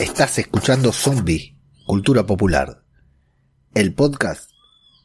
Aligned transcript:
Estás 0.00 0.38
escuchando 0.38 0.92
Zombie, 0.92 1.58
Cultura 1.84 2.24
Popular, 2.24 2.84
el 3.74 3.92
podcast 3.92 4.50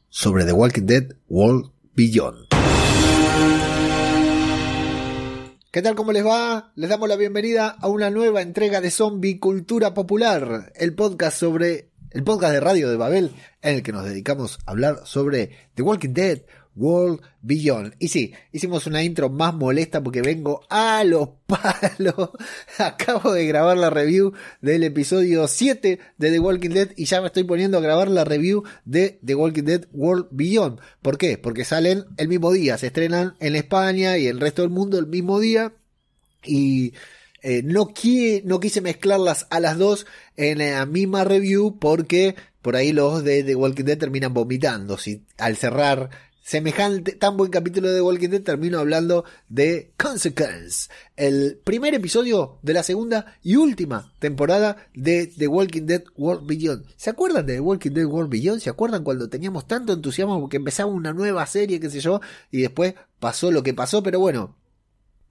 sobre 0.08 0.46
The 0.46 0.54
Walking 0.54 0.86
Dead 0.86 1.18
World 1.28 1.70
Beyond. 1.96 2.48
¿Qué 5.70 5.82
tal? 5.82 5.96
¿Cómo 5.96 6.14
les 6.14 6.26
va? 6.26 6.72
Les 6.78 6.90
damos 6.90 7.10
la 7.10 7.18
bienvenida 7.18 7.68
a 7.68 7.90
una 7.90 8.10
nueva 8.10 8.42
entrega 8.42 8.80
de 8.80 8.90
Zombie 8.90 9.38
Cultura 9.38 9.94
Popular, 9.94 10.72
el 10.76 10.96
podcast 10.96 11.38
sobre 11.40 11.92
el 12.12 12.24
podcast 12.24 12.54
de 12.54 12.62
radio 12.62 12.90
de 12.90 12.96
Babel 12.96 13.36
en 13.62 13.76
el 13.76 13.84
que 13.84 13.92
nos 13.92 14.06
dedicamos 14.06 14.60
a 14.66 14.72
hablar 14.72 15.02
sobre 15.04 15.52
The 15.74 15.82
Walking 15.82 16.14
Dead 16.14 16.44
World 16.76 17.22
Beyond. 17.42 17.96
Y 18.00 18.10
sí, 18.10 18.34
hicimos 18.52 18.88
una 18.88 19.04
intro 19.04 19.30
más 19.30 19.54
molesta 19.54 20.04
porque 20.04 20.22
vengo 20.22 20.62
a 20.70 21.04
los 21.04 21.30
palos. 21.48 22.32
Acabo 22.78 23.34
de 23.34 23.48
grabar 23.48 23.78
la 23.78 23.90
review 23.90 24.34
del 24.62 24.84
episodio 24.84 25.48
7 25.48 26.00
de 26.18 26.32
The 26.32 26.40
Walking 26.40 26.70
Dead 26.70 26.90
y 26.96 27.06
ya 27.06 27.22
me 27.22 27.28
estoy 27.28 27.44
poniendo 27.44 27.78
a 27.78 27.82
grabar 27.82 28.10
la 28.10 28.24
review 28.24 28.64
de 28.84 29.20
The 29.24 29.36
Walking 29.36 29.64
Dead 29.64 29.86
World 29.94 30.28
Beyond. 30.32 30.80
¿Por 31.02 31.18
qué? 31.18 31.38
Porque 31.38 31.66
salen 31.66 32.06
el 32.18 32.28
mismo 32.28 32.52
día, 32.52 32.78
se 32.78 32.88
estrenan 32.88 33.36
en 33.40 33.56
España 33.56 34.18
y 34.18 34.28
el 34.28 34.40
resto 34.40 34.62
del 34.62 34.72
mundo 34.72 35.00
el 35.00 35.08
mismo 35.08 35.40
día. 35.40 35.74
Y 36.44 36.94
eh, 37.42 37.62
no, 37.64 37.94
no 38.44 38.60
quise 38.60 38.82
mezclarlas 38.82 39.48
a 39.52 39.60
las 39.60 39.78
dos 39.78 40.08
en 40.36 40.58
la 40.58 40.86
misma 40.86 41.24
review 41.24 41.78
porque 41.80 42.36
por 42.64 42.76
ahí 42.76 42.92
los 42.92 43.24
de 43.24 43.44
The 43.44 43.54
Walking 43.54 43.84
Dead 43.84 44.00
terminan 44.00 44.34
vomitando. 44.34 44.98
Si 44.98 45.24
al 45.38 45.56
cerrar 45.56 46.10
semejante, 46.46 47.14
tan 47.14 47.38
buen 47.38 47.50
capítulo 47.50 47.92
de 47.92 48.04
Walking 48.04 48.30
Dead, 48.30 48.44
termino 48.44 48.78
hablando 48.78 49.26
de 49.50 49.94
Consequence, 49.98 50.92
el 51.16 51.60
primer 51.64 51.96
episodio 51.96 52.60
de 52.62 52.74
la 52.74 52.84
segunda 52.84 53.36
y 53.42 53.56
última 53.56 54.14
temporada 54.20 54.88
de 54.94 55.26
The 55.26 55.48
Walking 55.48 55.88
Dead 55.88 56.04
World 56.16 56.46
Beyond. 56.46 56.86
¿Se 56.98 57.10
acuerdan 57.10 57.48
de 57.48 57.56
The 57.56 57.62
Walking 57.62 57.92
Dead 57.94 58.06
World 58.06 58.30
Beyond? 58.30 58.62
¿Se 58.62 58.70
acuerdan 58.70 59.04
cuando 59.04 59.28
teníamos 59.28 59.66
tanto 59.66 59.92
entusiasmo 59.92 60.40
porque 60.40 60.58
empezaba 60.58 60.92
una 60.92 61.14
nueva 61.14 61.48
serie, 61.48 61.80
qué 61.80 61.90
sé 61.90 62.00
yo, 62.00 62.22
y 62.52 62.62
después 62.62 62.94
pasó 63.20 63.52
lo 63.52 63.64
que 63.64 63.74
pasó, 63.74 64.04
pero 64.04 64.20
bueno, 64.20 64.56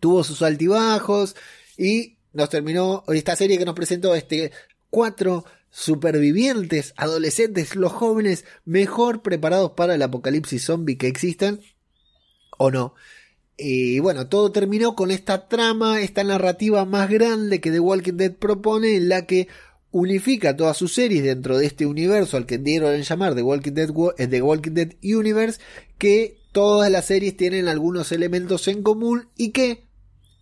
tuvo 0.01 0.25
sus 0.25 0.43
altibajos 0.43 1.37
y 1.79 2.17
nos 2.33 2.51
terminó 2.51 3.05
esta 3.07 3.37
serie 3.37 3.57
que 3.57 3.65
nos 3.65 3.77
presentó 3.77 4.17
este 4.17 4.51
cuatro 4.91 5.45
supervivientes, 5.75 6.95
adolescentes, 6.97 7.75
los 7.75 7.91
jóvenes 7.91 8.45
mejor 8.65 9.23
preparados 9.23 9.73
para 9.73 9.97
el 9.97 10.03
apocalipsis 10.03 10.65
zombie 10.65 10.97
que 10.97 11.09
existen 11.09 11.61
o 12.57 12.71
no. 12.71 12.95
Y 13.57 13.99
bueno, 13.99 14.29
todo 14.29 14.53
terminó 14.53 14.95
con 14.95 15.11
esta 15.11 15.49
trama, 15.49 16.01
esta 16.01 16.23
narrativa 16.23 16.85
más 16.85 17.11
grande 17.11 17.61
que 17.61 17.73
The 17.73 17.81
Walking 17.81 18.17
Dead 18.17 18.33
propone, 18.33 18.95
en 18.95 19.09
la 19.09 19.27
que 19.27 19.49
unifica 19.91 20.57
todas 20.57 20.77
sus 20.77 20.95
series 20.95 21.25
dentro 21.25 21.59
de 21.59 21.67
este 21.67 21.87
universo 21.87 22.37
al 22.37 22.47
que 22.47 22.59
dieron 22.59 23.03
llamar 23.03 23.35
The 23.35 23.43
Walking 23.43 23.73
Dead, 23.73 23.91
eh, 24.19 24.29
The 24.29 24.43
Walking 24.43 24.75
Dead 24.75 24.93
Universe, 25.03 25.61
que 25.99 26.39
todas 26.53 26.89
las 26.89 27.07
series 27.07 27.37
tienen 27.37 27.67
algunos 27.67 28.13
elementos 28.13 28.69
en 28.69 28.85
común 28.85 29.29
y 29.37 29.51
que 29.51 29.89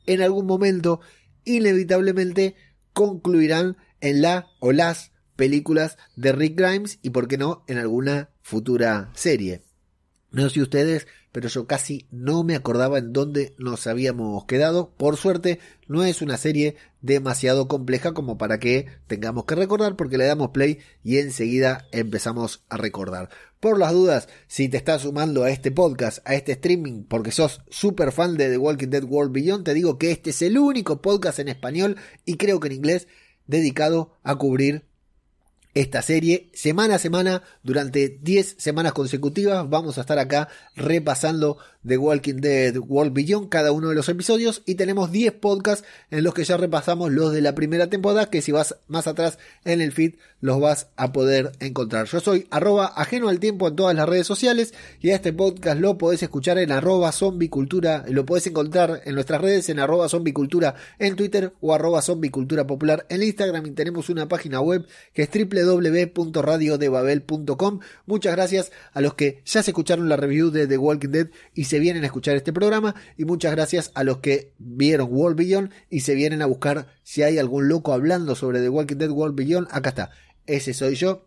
en 0.05 0.21
algún 0.21 0.45
momento 0.45 1.01
inevitablemente 1.45 2.55
concluirán 2.93 3.79
en 4.03 4.21
la 4.21 4.49
o 4.61 4.73
las 4.73 5.12
películas 5.43 5.99
de 6.15 6.31
Rick 6.31 6.57
Grimes 6.57 7.01
y, 7.03 7.11
por 7.11 7.27
qué 7.27 7.37
no, 7.37 7.65
en 7.67 7.79
alguna 7.79 8.31
futura 8.43 9.11
serie. 9.13 9.63
No 10.31 10.49
sé 10.49 10.63
ustedes, 10.63 11.09
pero 11.33 11.49
yo 11.49 11.67
casi 11.67 12.07
no 12.13 12.45
me 12.45 12.55
acordaba 12.55 12.99
en 12.99 13.13
dónde 13.13 13.53
nos 13.59 13.89
habíamos 13.89 14.45
quedado. 14.45 14.95
Por 14.97 15.17
suerte, 15.17 15.59
no 15.89 16.05
es 16.05 16.23
una 16.23 16.37
serie 16.37 16.77
demasiado 17.01 17.67
compleja 17.67 18.15
como 18.15 18.39
para 18.39 18.61
que 18.61 18.87
tengamos 19.09 19.45
que 19.45 19.57
recordar, 19.57 19.97
porque 19.97 20.17
le 20.17 20.27
damos 20.27 20.51
play 20.51 20.79
y 21.03 21.19
enseguida 21.19 21.89
empezamos 21.91 22.63
a 22.69 22.77
recordar. 22.77 23.29
Por 23.59 23.81
las 23.81 23.91
dudas, 23.91 24.29
si 24.47 24.69
te 24.69 24.77
estás 24.77 25.03
sumando 25.03 25.43
a 25.43 25.51
este 25.51 25.73
podcast, 25.73 26.21
a 26.25 26.37
este 26.37 26.53
streaming, 26.53 27.03
porque 27.03 27.33
sos 27.33 27.63
súper 27.69 28.13
fan 28.13 28.37
de 28.37 28.49
The 28.49 28.59
Walking 28.59 28.91
Dead 28.91 29.03
World 29.03 29.33
Beyond, 29.33 29.65
te 29.65 29.75
digo 29.75 29.99
que 29.99 30.13
este 30.13 30.31
es 30.31 30.41
el 30.43 30.57
único 30.57 31.03
podcast 31.03 31.41
en 31.41 31.49
español 31.49 31.97
y 32.25 32.37
creo 32.37 32.61
que 32.61 32.69
en 32.69 32.75
inglés 32.75 33.09
dedicado 33.49 34.21
a 34.23 34.37
cubrir 34.37 34.92
esta 35.75 36.03
serie 36.03 36.51
semana 36.53 36.97
a 36.97 36.99
semana 36.99 37.43
durante 37.63 38.19
10 38.23 38.57
semanas 38.59 38.93
consecutivas. 38.93 39.69
Vamos 39.69 39.99
a 39.99 40.03
estar 40.03 40.19
acá 40.19 40.49
repasando 40.77 41.59
The 41.87 41.97
Walking 41.97 42.37
Dead 42.37 42.77
World 42.77 43.13
Beyond 43.13 43.49
cada 43.49 43.73
uno 43.73 43.89
de 43.89 43.95
los 43.95 44.09
episodios 44.09 44.63
y 44.67 44.77
tenemos 44.77 45.11
10 45.11 45.33
podcasts 45.35 45.87
en 46.11 46.23
los 46.25 46.35
que 46.35 46.45
ya 46.45 46.57
repasamos 46.57 47.11
los 47.11 47.33
de 47.33 47.41
la 47.41 47.55
primera 47.55 47.89
temporada 47.89 48.31
que 48.31 48.43
si 48.43 48.53
vas 48.53 48.77
más 48.87 49.07
atrás 49.07 49.39
en 49.65 49.81
el 49.81 49.93
feed 49.93 50.15
los 50.41 50.61
vas 50.61 50.89
a 50.97 51.13
poder 51.13 51.53
encontrar. 51.61 52.07
Yo 52.07 52.21
soy 52.21 52.47
arroba 52.51 52.87
ajeno 52.87 53.29
al 53.29 53.41
tiempo 53.41 53.69
en 53.69 53.77
todas 53.77 53.97
las 53.97 54.09
redes 54.09 54.27
sociales 54.27 54.75
y 55.01 55.11
este 55.11 55.33
podcast 55.33 55.81
lo 55.81 55.99
podés 55.99 56.23
escuchar 56.23 56.59
en 56.59 56.73
arroba 56.73 57.13
zombicultura, 57.13 58.05
lo 58.09 58.27
podés 58.27 58.47
encontrar 58.47 59.03
en 59.05 59.15
nuestras 59.15 59.41
redes 59.41 59.69
en 59.69 59.79
arroba 59.79 60.09
zombicultura 60.09 60.75
en 60.99 61.17
Twitter 61.17 61.53
o 61.61 61.75
arroba 61.75 62.03
zombicultura 62.03 62.67
popular 62.67 63.07
en 63.09 63.23
Instagram 63.23 63.67
y 63.67 63.71
tenemos 63.71 64.09
una 64.09 64.29
página 64.29 64.61
web 64.61 64.87
que 65.15 65.23
es 65.23 65.31
www.radiodebabel.com. 65.65 67.81
Muchas 68.07 68.35
gracias 68.35 68.73
a 68.93 69.01
los 69.01 69.15
que 69.15 69.43
ya 69.45 69.63
se 69.63 69.71
escucharon 69.71 70.09
la 70.09 70.17
review 70.17 70.51
de 70.51 70.67
The 70.67 70.79
Walking 70.79 71.11
Dead 71.11 71.29
y 71.55 71.65
se 71.65 71.79
vienen 71.79 72.03
a 72.03 72.07
escuchar 72.07 72.37
este 72.37 72.53
programa 72.53 72.95
y 73.17 73.25
muchas 73.25 73.53
gracias 73.53 73.93
a 73.95 74.05
los 74.05 74.19
que 74.19 74.53
vieron 74.59 75.09
World 75.11 75.39
Beyond 75.39 75.71
y 75.91 76.01
se 76.01 76.15
vienen 76.15 76.43
a 76.43 76.47
buscar 76.47 76.89
si 77.03 77.23
hay 77.23 77.39
algún 77.39 77.69
loco 77.69 77.93
hablando 77.93 78.35
sobre 78.35 78.61
The 78.61 78.69
Walking 78.69 78.97
Dead 78.97 79.11
World 79.11 79.37
Beyond. 79.37 79.69
Acá 79.71 79.91
está, 79.91 80.11
ese 80.47 80.75
soy 80.75 80.95
yo. 80.95 81.27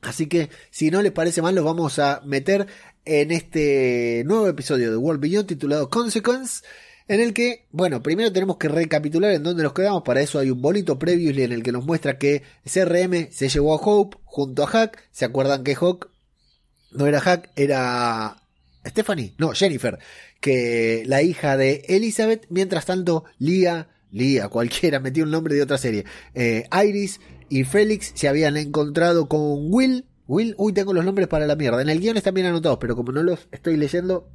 Así 0.00 0.26
que 0.26 0.48
si 0.70 0.90
no 0.90 1.02
les 1.02 1.12
parece 1.12 1.42
mal, 1.42 1.54
los 1.54 1.64
vamos 1.64 1.98
a 1.98 2.22
meter 2.24 2.66
en 3.04 3.30
este 3.30 4.22
nuevo 4.26 4.46
episodio 4.46 4.90
de 4.90 4.96
World 4.96 5.20
Beyond 5.20 5.48
titulado 5.48 5.90
Consequence. 5.90 6.62
En 7.08 7.20
el 7.20 7.32
que, 7.32 7.66
bueno, 7.72 8.02
primero 8.02 8.30
tenemos 8.32 8.58
que 8.58 8.68
recapitular 8.68 9.32
en 9.32 9.42
dónde 9.42 9.62
nos 9.62 9.72
quedamos. 9.72 10.02
Para 10.02 10.20
eso 10.20 10.38
hay 10.38 10.50
un 10.50 10.60
bonito 10.60 10.98
preview 10.98 11.30
en 11.42 11.52
el 11.52 11.62
que 11.62 11.72
nos 11.72 11.84
muestra 11.84 12.18
que 12.18 12.42
CRM 12.64 13.30
se 13.30 13.48
llevó 13.48 13.74
a 13.74 13.80
Hope 13.82 14.18
junto 14.24 14.62
a 14.62 14.66
Hack. 14.66 15.08
¿Se 15.10 15.24
acuerdan 15.24 15.64
que 15.64 15.74
Hawk 15.74 16.10
no 16.92 17.06
era 17.06 17.20
Hack, 17.20 17.50
era 17.56 18.42
Stephanie, 18.86 19.34
no, 19.38 19.52
Jennifer, 19.52 19.98
que 20.40 21.02
la 21.06 21.22
hija 21.22 21.56
de 21.56 21.84
Elizabeth, 21.88 22.46
mientras 22.48 22.86
tanto, 22.86 23.24
Lia, 23.38 23.88
Lia, 24.10 24.48
cualquiera, 24.48 25.00
metió 25.00 25.24
un 25.24 25.30
nombre 25.30 25.54
de 25.54 25.62
otra 25.62 25.78
serie, 25.78 26.04
eh, 26.34 26.68
Iris 26.84 27.20
y 27.48 27.64
Félix 27.64 28.12
se 28.14 28.28
habían 28.28 28.56
encontrado 28.56 29.28
con 29.28 29.72
Will, 29.72 30.06
Will, 30.26 30.54
uy, 30.58 30.72
tengo 30.72 30.92
los 30.92 31.04
nombres 31.04 31.28
para 31.28 31.46
la 31.46 31.56
mierda, 31.56 31.80
en 31.80 31.88
el 31.88 32.00
guion 32.00 32.16
están 32.16 32.34
bien 32.34 32.46
anotados, 32.46 32.78
pero 32.80 32.96
como 32.96 33.12
no 33.12 33.22
los 33.22 33.48
estoy 33.50 33.76
leyendo, 33.76 34.28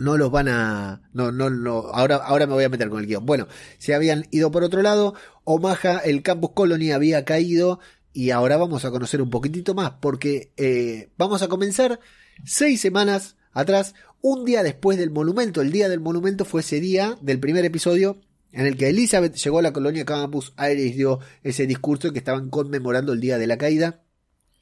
no 0.00 0.16
los 0.16 0.30
van 0.30 0.48
a, 0.48 1.02
no, 1.12 1.30
no, 1.30 1.50
no, 1.50 1.78
ahora, 1.92 2.16
ahora 2.16 2.46
me 2.46 2.54
voy 2.54 2.64
a 2.64 2.68
meter 2.68 2.88
con 2.88 3.00
el 3.00 3.06
guion. 3.06 3.24
Bueno, 3.24 3.46
se 3.78 3.94
habían 3.94 4.26
ido 4.30 4.50
por 4.50 4.64
otro 4.64 4.82
lado, 4.82 5.14
Omaha, 5.44 5.98
el 5.98 6.22
Campus 6.22 6.50
Colony 6.54 6.92
había 6.92 7.24
caído, 7.24 7.78
y 8.12 8.30
ahora 8.30 8.56
vamos 8.56 8.84
a 8.84 8.90
conocer 8.90 9.22
un 9.22 9.30
poquitito 9.30 9.74
más, 9.74 9.92
porque 10.00 10.52
eh, 10.56 11.10
vamos 11.16 11.42
a 11.42 11.48
comenzar 11.48 12.00
seis 12.44 12.80
semanas 12.80 13.36
atrás, 13.52 13.94
un 14.20 14.44
día 14.44 14.62
después 14.62 14.98
del 14.98 15.10
monumento. 15.10 15.60
El 15.60 15.72
día 15.72 15.88
del 15.88 16.00
monumento 16.00 16.44
fue 16.44 16.62
ese 16.62 16.80
día 16.80 17.16
del 17.20 17.38
primer 17.38 17.64
episodio 17.64 18.20
en 18.52 18.66
el 18.66 18.76
que 18.76 18.88
Elizabeth 18.88 19.36
llegó 19.36 19.60
a 19.60 19.62
la 19.62 19.72
colonia 19.72 20.04
Campus 20.04 20.52
Aires 20.56 20.96
dio 20.96 21.20
ese 21.42 21.66
discurso 21.66 22.12
que 22.12 22.18
estaban 22.18 22.50
conmemorando 22.50 23.12
el 23.12 23.20
día 23.20 23.38
de 23.38 23.46
la 23.46 23.58
caída 23.58 24.02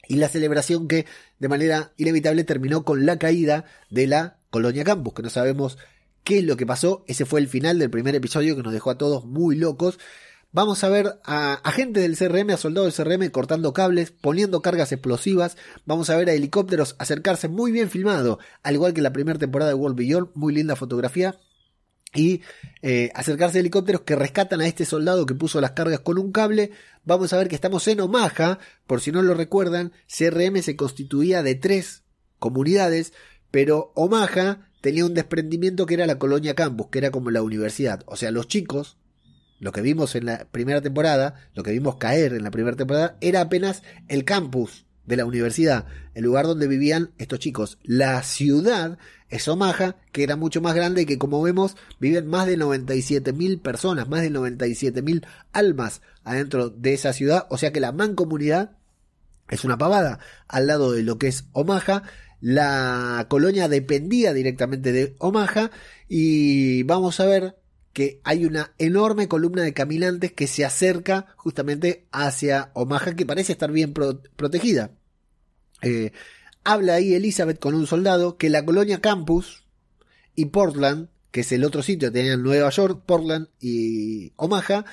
y 0.07 0.15
la 0.15 0.29
celebración 0.29 0.87
que 0.87 1.05
de 1.39 1.47
manera 1.47 1.93
inevitable 1.97 2.43
terminó 2.43 2.83
con 2.83 3.05
la 3.05 3.17
caída 3.17 3.65
de 3.89 4.07
la 4.07 4.38
colonia 4.49 4.83
Campus, 4.83 5.13
que 5.13 5.23
no 5.23 5.29
sabemos 5.29 5.77
qué 6.23 6.39
es 6.39 6.43
lo 6.43 6.57
que 6.57 6.65
pasó. 6.65 7.03
Ese 7.07 7.25
fue 7.25 7.39
el 7.39 7.47
final 7.47 7.79
del 7.79 7.89
primer 7.89 8.15
episodio 8.15 8.55
que 8.55 8.63
nos 8.63 8.73
dejó 8.73 8.91
a 8.91 8.97
todos 8.97 9.25
muy 9.25 9.55
locos. 9.55 9.99
Vamos 10.51 10.83
a 10.83 10.89
ver 10.89 11.19
a 11.25 11.53
agentes 11.63 12.01
del 12.01 12.17
CRM, 12.17 12.49
a 12.49 12.57
soldados 12.57 12.97
del 12.97 13.05
CRM 13.05 13.29
cortando 13.29 13.71
cables, 13.71 14.09
poniendo 14.11 14.63
cargas 14.63 14.91
explosivas. 14.91 15.57
Vamos 15.85 16.09
a 16.09 16.17
ver 16.17 16.27
a 16.29 16.33
helicópteros 16.33 16.95
acercarse 16.97 17.47
muy 17.47 17.71
bien 17.71 17.89
filmado, 17.91 18.39
al 18.63 18.73
igual 18.73 18.95
que 18.95 19.01
la 19.01 19.13
primera 19.13 19.37
temporada 19.37 19.69
de 19.69 19.75
World 19.75 19.95
Beyond, 19.95 20.29
muy 20.33 20.53
linda 20.53 20.75
fotografía. 20.75 21.39
Y 22.15 22.41
eh, 22.81 23.11
acercarse 23.13 23.59
a 23.59 23.61
helicópteros 23.61 24.01
que 24.01 24.15
rescatan 24.15 24.61
a 24.61 24.67
este 24.67 24.85
soldado 24.85 25.27
que 25.27 25.35
puso 25.35 25.61
las 25.61 25.71
cargas 25.71 25.99
con 25.99 26.17
un 26.17 26.31
cable. 26.31 26.71
Vamos 27.05 27.31
a 27.31 27.37
ver 27.37 27.47
que 27.47 27.53
estamos 27.53 27.87
en 27.87 27.99
Omaha, 27.99 28.57
por 28.87 29.01
si 29.01 29.11
no 29.11 29.21
lo 29.21 29.35
recuerdan, 29.35 29.93
CRM 30.07 30.63
se 30.63 30.75
constituía 30.75 31.43
de 31.43 31.53
tres 31.53 32.01
comunidades, 32.39 33.13
pero 33.51 33.91
Omaha 33.95 34.69
tenía 34.81 35.05
un 35.05 35.13
desprendimiento 35.13 35.85
que 35.85 35.95
era 35.95 36.07
la 36.07 36.19
colonia 36.19 36.55
campus, 36.55 36.87
que 36.87 36.99
era 36.99 37.11
como 37.11 37.31
la 37.31 37.41
universidad. 37.41 38.03
O 38.05 38.15
sea, 38.15 38.31
los 38.31 38.47
chicos 38.47 38.97
lo 39.59 39.71
que 39.71 39.81
vimos 39.81 40.15
en 40.15 40.25
la 40.25 40.47
primera 40.51 40.81
temporada, 40.81 41.35
lo 41.53 41.63
que 41.63 41.71
vimos 41.71 41.97
caer 41.97 42.33
en 42.33 42.43
la 42.43 42.51
primera 42.51 42.77
temporada, 42.77 43.17
era 43.21 43.41
apenas 43.41 43.83
el 44.07 44.23
campus 44.23 44.85
de 45.05 45.17
la 45.17 45.25
universidad, 45.25 45.85
el 46.13 46.23
lugar 46.23 46.45
donde 46.45 46.67
vivían 46.67 47.11
estos 47.17 47.39
chicos. 47.39 47.77
La 47.83 48.23
ciudad 48.23 48.97
es 49.27 49.47
Omaha, 49.47 49.97
que 50.11 50.23
era 50.23 50.35
mucho 50.35 50.61
más 50.61 50.75
grande 50.75 51.01
y 51.01 51.05
que 51.05 51.17
como 51.17 51.41
vemos 51.41 51.75
viven 51.99 52.27
más 52.27 52.47
de 52.47 52.57
97.000 52.57 53.61
personas, 53.61 54.07
más 54.07 54.21
de 54.21 54.31
97.000 54.31 55.25
almas 55.51 56.01
adentro 56.23 56.69
de 56.69 56.93
esa 56.93 57.11
ciudad, 57.11 57.47
o 57.49 57.57
sea 57.57 57.73
que 57.73 57.79
la 57.79 57.91
mancomunidad 57.91 58.77
es 59.49 59.63
una 59.65 59.77
pavada 59.77 60.19
al 60.47 60.67
lado 60.67 60.91
de 60.91 61.03
lo 61.03 61.17
que 61.17 61.27
es 61.27 61.45
Omaha. 61.53 62.03
La 62.41 63.25
colonia 63.29 63.67
dependía 63.67 64.33
directamente 64.33 64.91
de 64.91 65.15
Omaha 65.19 65.71
y 66.07 66.83
vamos 66.83 67.19
a 67.19 67.25
ver 67.25 67.55
que 67.91 68.21
hay 68.23 68.45
una 68.45 68.73
enorme 68.77 69.27
columna 69.27 69.63
de 69.63 69.73
caminantes 69.73 70.31
que 70.31 70.47
se 70.47 70.63
acerca 70.63 71.33
justamente 71.35 72.05
hacia 72.11 72.71
Omaha 72.73 73.15
que 73.15 73.25
parece 73.25 73.51
estar 73.51 73.71
bien 73.71 73.93
protegida. 73.93 74.91
Eh, 75.81 76.11
habla 76.63 76.95
ahí 76.95 77.13
Elizabeth 77.13 77.59
con 77.59 77.75
un 77.75 77.87
soldado 77.87 78.37
que 78.37 78.49
la 78.49 78.63
colonia 78.63 79.01
Campus 79.01 79.63
y 80.35 80.45
Portland, 80.45 81.09
que 81.31 81.41
es 81.41 81.51
el 81.51 81.65
otro 81.65 81.81
sitio, 81.83 82.11
tenían 82.11 82.43
Nueva 82.43 82.69
York, 82.69 83.03
Portland 83.05 83.47
y 83.59 84.31
Omaha, 84.37 84.85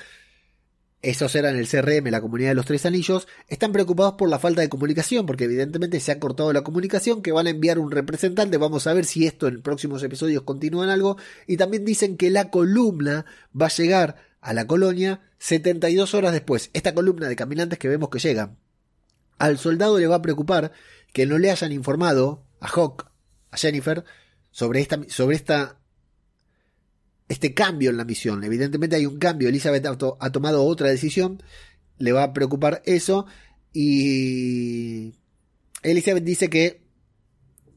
esos 1.09 1.33
eran 1.35 1.55
el 1.55 1.69
CRM, 1.69 2.09
la 2.11 2.19
comunidad 2.19 2.49
de 2.49 2.55
los 2.55 2.65
tres 2.65 2.85
anillos, 2.85 3.29
están 3.47 3.71
preocupados 3.71 4.15
por 4.15 4.27
la 4.27 4.39
falta 4.39 4.59
de 4.59 4.67
comunicación, 4.67 5.25
porque 5.25 5.45
evidentemente 5.45 6.01
se 6.01 6.11
ha 6.11 6.19
cortado 6.19 6.51
la 6.51 6.63
comunicación, 6.63 7.21
que 7.21 7.31
van 7.31 7.47
a 7.47 7.51
enviar 7.51 7.79
un 7.79 7.91
representante, 7.91 8.57
vamos 8.57 8.87
a 8.87 8.93
ver 8.93 9.05
si 9.05 9.25
esto 9.25 9.47
en 9.47 9.61
próximos 9.61 10.03
episodios 10.03 10.43
continúa 10.43 10.83
en 10.83 10.89
algo, 10.89 11.15
y 11.47 11.55
también 11.55 11.85
dicen 11.85 12.17
que 12.17 12.29
la 12.29 12.49
columna 12.49 13.25
va 13.59 13.67
a 13.67 13.69
llegar 13.69 14.17
a 14.41 14.53
la 14.53 14.67
colonia 14.67 15.21
72 15.39 16.13
horas 16.13 16.33
después, 16.33 16.71
esta 16.73 16.93
columna 16.93 17.29
de 17.29 17.37
caminantes 17.37 17.79
que 17.79 17.87
vemos 17.87 18.09
que 18.09 18.19
llegan. 18.19 18.57
Al 19.37 19.57
soldado 19.57 19.97
le 19.99 20.07
va 20.07 20.15
a 20.15 20.21
preocupar 20.21 20.73
que 21.13 21.25
no 21.25 21.37
le 21.37 21.51
hayan 21.51 21.71
informado 21.71 22.43
a 22.59 22.67
Hawk, 22.67 23.09
a 23.51 23.57
Jennifer, 23.57 24.03
sobre 24.51 24.81
esta, 24.81 24.99
sobre 25.07 25.37
esta 25.37 25.77
este 27.27 27.53
cambio 27.53 27.89
en 27.89 27.97
la 27.97 28.05
misión. 28.05 28.43
Evidentemente 28.43 28.95
hay 28.95 29.05
un 29.05 29.17
cambio. 29.17 29.49
Elizabeth 29.49 29.85
ha, 29.85 30.31
tomado 30.31 30.63
otra 30.63 30.89
decisión. 30.89 31.43
Le 31.97 32.11
va 32.11 32.23
a 32.23 32.33
preocupar 32.33 32.81
eso. 32.85 33.25
Y 33.73 35.15
Elizabeth 35.83 36.23
dice 36.23 36.49
que 36.49 36.87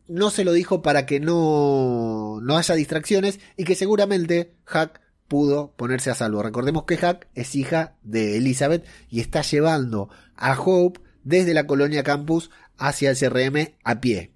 no 0.08 0.30
se 0.30 0.44
lo 0.44 0.52
dijo 0.52 0.82
para 0.82 1.06
que 1.06 1.20
no, 1.20 2.40
no 2.42 2.56
haya 2.56 2.74
distracciones 2.74 3.38
y 3.56 3.64
que 3.64 3.74
seguramente 3.74 4.54
Hack 4.64 5.00
pudo 5.28 5.74
ponerse 5.76 6.10
a 6.10 6.14
salvo. 6.14 6.42
Recordemos 6.42 6.84
que 6.84 6.96
Hack 6.96 7.28
es 7.34 7.54
hija 7.54 7.96
de 8.02 8.36
Elizabeth 8.36 8.84
y 9.08 9.20
está 9.20 9.42
llevando 9.42 10.10
a 10.36 10.58
Hope 10.58 11.00
desde 11.22 11.54
la 11.54 11.66
colonia 11.66 12.02
campus 12.02 12.50
hacia 12.76 13.10
el 13.10 13.16
CRM 13.16 13.74
a 13.84 14.00
pie. 14.00 14.32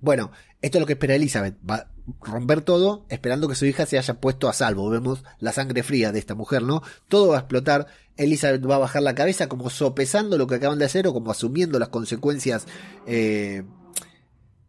Bueno, 0.00 0.30
esto 0.60 0.78
es 0.78 0.80
lo 0.80 0.86
que 0.86 0.94
espera 0.94 1.14
Elizabeth. 1.14 1.56
Va, 1.68 1.90
romper 2.20 2.60
todo 2.60 3.04
esperando 3.08 3.48
que 3.48 3.54
su 3.54 3.66
hija 3.66 3.86
se 3.86 3.98
haya 3.98 4.20
puesto 4.20 4.48
a 4.48 4.52
salvo. 4.52 4.88
Vemos 4.90 5.24
la 5.38 5.52
sangre 5.52 5.82
fría 5.82 6.12
de 6.12 6.18
esta 6.18 6.34
mujer, 6.34 6.62
¿no? 6.62 6.82
Todo 7.08 7.28
va 7.28 7.36
a 7.36 7.40
explotar. 7.40 7.86
Elizabeth 8.16 8.64
va 8.68 8.76
a 8.76 8.78
bajar 8.78 9.02
la 9.02 9.14
cabeza 9.14 9.48
como 9.48 9.70
sopesando 9.70 10.38
lo 10.38 10.46
que 10.46 10.56
acaban 10.56 10.78
de 10.78 10.86
hacer 10.86 11.06
o 11.06 11.12
como 11.12 11.30
asumiendo 11.30 11.78
las 11.78 11.88
consecuencias 11.88 12.66
eh, 13.06 13.64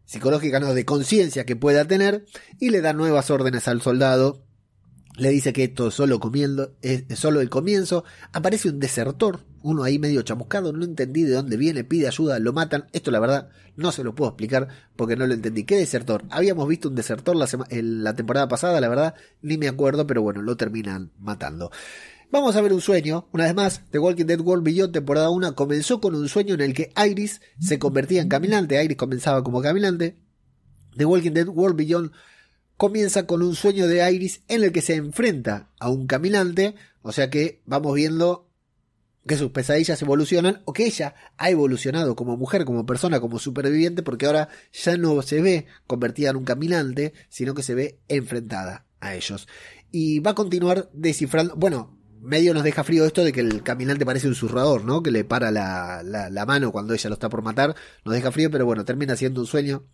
psicológicas, 0.04 0.60
¿no? 0.60 0.74
De 0.74 0.84
conciencia 0.84 1.44
que 1.44 1.56
pueda 1.56 1.84
tener 1.86 2.26
y 2.58 2.70
le 2.70 2.80
da 2.80 2.92
nuevas 2.92 3.30
órdenes 3.30 3.68
al 3.68 3.80
soldado. 3.82 4.42
Le 5.18 5.30
dice 5.30 5.52
que 5.52 5.64
esto 5.64 5.88
es 5.88 5.94
solo, 5.94 6.20
comiendo, 6.20 6.76
es 6.80 7.04
solo 7.18 7.40
el 7.40 7.50
comienzo. 7.50 8.04
Aparece 8.32 8.68
un 8.68 8.78
desertor 8.78 9.40
uno 9.62 9.82
ahí 9.82 9.98
medio 9.98 10.22
chamuscado, 10.22 10.72
no 10.72 10.84
entendí 10.84 11.24
de 11.24 11.34
dónde 11.34 11.56
viene, 11.56 11.84
pide 11.84 12.06
ayuda, 12.06 12.38
lo 12.38 12.52
matan. 12.52 12.86
Esto 12.92 13.10
la 13.10 13.20
verdad 13.20 13.50
no 13.76 13.92
se 13.92 14.04
lo 14.04 14.14
puedo 14.14 14.30
explicar 14.30 14.68
porque 14.96 15.16
no 15.16 15.26
lo 15.26 15.34
entendí. 15.34 15.64
¿Qué 15.64 15.76
desertor? 15.76 16.24
Habíamos 16.30 16.68
visto 16.68 16.88
un 16.88 16.94
desertor 16.94 17.36
la, 17.36 17.48
la 17.70 18.14
temporada 18.14 18.48
pasada, 18.48 18.80
la 18.80 18.88
verdad 18.88 19.14
ni 19.42 19.58
me 19.58 19.68
acuerdo, 19.68 20.06
pero 20.06 20.22
bueno, 20.22 20.42
lo 20.42 20.56
terminan 20.56 21.10
matando. 21.18 21.70
Vamos 22.30 22.56
a 22.56 22.60
ver 22.60 22.72
un 22.72 22.80
sueño. 22.80 23.26
Una 23.32 23.44
vez 23.44 23.54
más, 23.54 23.82
The 23.90 23.98
Walking 23.98 24.26
Dead 24.26 24.40
World 24.40 24.64
Beyond 24.64 24.92
temporada 24.92 25.30
1 25.30 25.54
comenzó 25.54 26.00
con 26.00 26.14
un 26.14 26.28
sueño 26.28 26.54
en 26.54 26.60
el 26.60 26.74
que 26.74 26.92
Iris 27.06 27.40
se 27.58 27.78
convertía 27.78 28.22
en 28.22 28.28
caminante. 28.28 28.82
Iris 28.82 28.96
comenzaba 28.96 29.42
como 29.42 29.62
caminante. 29.62 30.18
The 30.96 31.04
Walking 31.04 31.32
Dead 31.32 31.48
World 31.48 31.76
Beyond 31.76 32.12
comienza 32.78 33.26
con 33.26 33.42
un 33.42 33.54
sueño 33.56 33.88
de 33.88 34.10
Iris 34.10 34.42
en 34.48 34.62
el 34.62 34.72
que 34.72 34.80
se 34.80 34.94
enfrenta 34.94 35.68
a 35.78 35.90
un 35.90 36.06
caminante. 36.06 36.76
O 37.02 37.12
sea 37.12 37.28
que 37.28 37.60
vamos 37.66 37.94
viendo 37.94 38.48
que 39.26 39.36
sus 39.36 39.50
pesadillas 39.50 40.00
evolucionan 40.00 40.62
o 40.64 40.72
que 40.72 40.86
ella 40.86 41.14
ha 41.36 41.50
evolucionado 41.50 42.16
como 42.16 42.36
mujer, 42.36 42.64
como 42.64 42.86
persona, 42.86 43.20
como 43.20 43.38
superviviente, 43.38 44.02
porque 44.02 44.26
ahora 44.26 44.48
ya 44.72 44.96
no 44.96 45.20
se 45.22 45.42
ve 45.42 45.66
convertida 45.86 46.30
en 46.30 46.36
un 46.36 46.44
caminante, 46.44 47.12
sino 47.28 47.52
que 47.52 47.62
se 47.62 47.74
ve 47.74 47.98
enfrentada 48.08 48.86
a 49.00 49.14
ellos. 49.14 49.48
Y 49.90 50.20
va 50.20 50.30
a 50.30 50.36
continuar 50.36 50.88
descifrando, 50.92 51.56
bueno, 51.56 51.98
medio 52.20 52.54
nos 52.54 52.62
deja 52.62 52.84
frío 52.84 53.04
esto 53.04 53.24
de 53.24 53.32
que 53.32 53.40
el 53.40 53.62
caminante 53.64 54.06
parece 54.06 54.28
un 54.28 54.34
zurrador, 54.36 54.84
¿no? 54.84 55.02
Que 55.02 55.10
le 55.10 55.24
para 55.24 55.50
la, 55.50 56.02
la, 56.04 56.30
la 56.30 56.46
mano 56.46 56.70
cuando 56.70 56.94
ella 56.94 57.10
lo 57.10 57.14
está 57.14 57.28
por 57.28 57.42
matar, 57.42 57.74
nos 58.04 58.14
deja 58.14 58.30
frío, 58.30 58.50
pero 58.50 58.66
bueno, 58.66 58.84
termina 58.84 59.16
siendo 59.16 59.40
un 59.40 59.46
sueño 59.48 59.84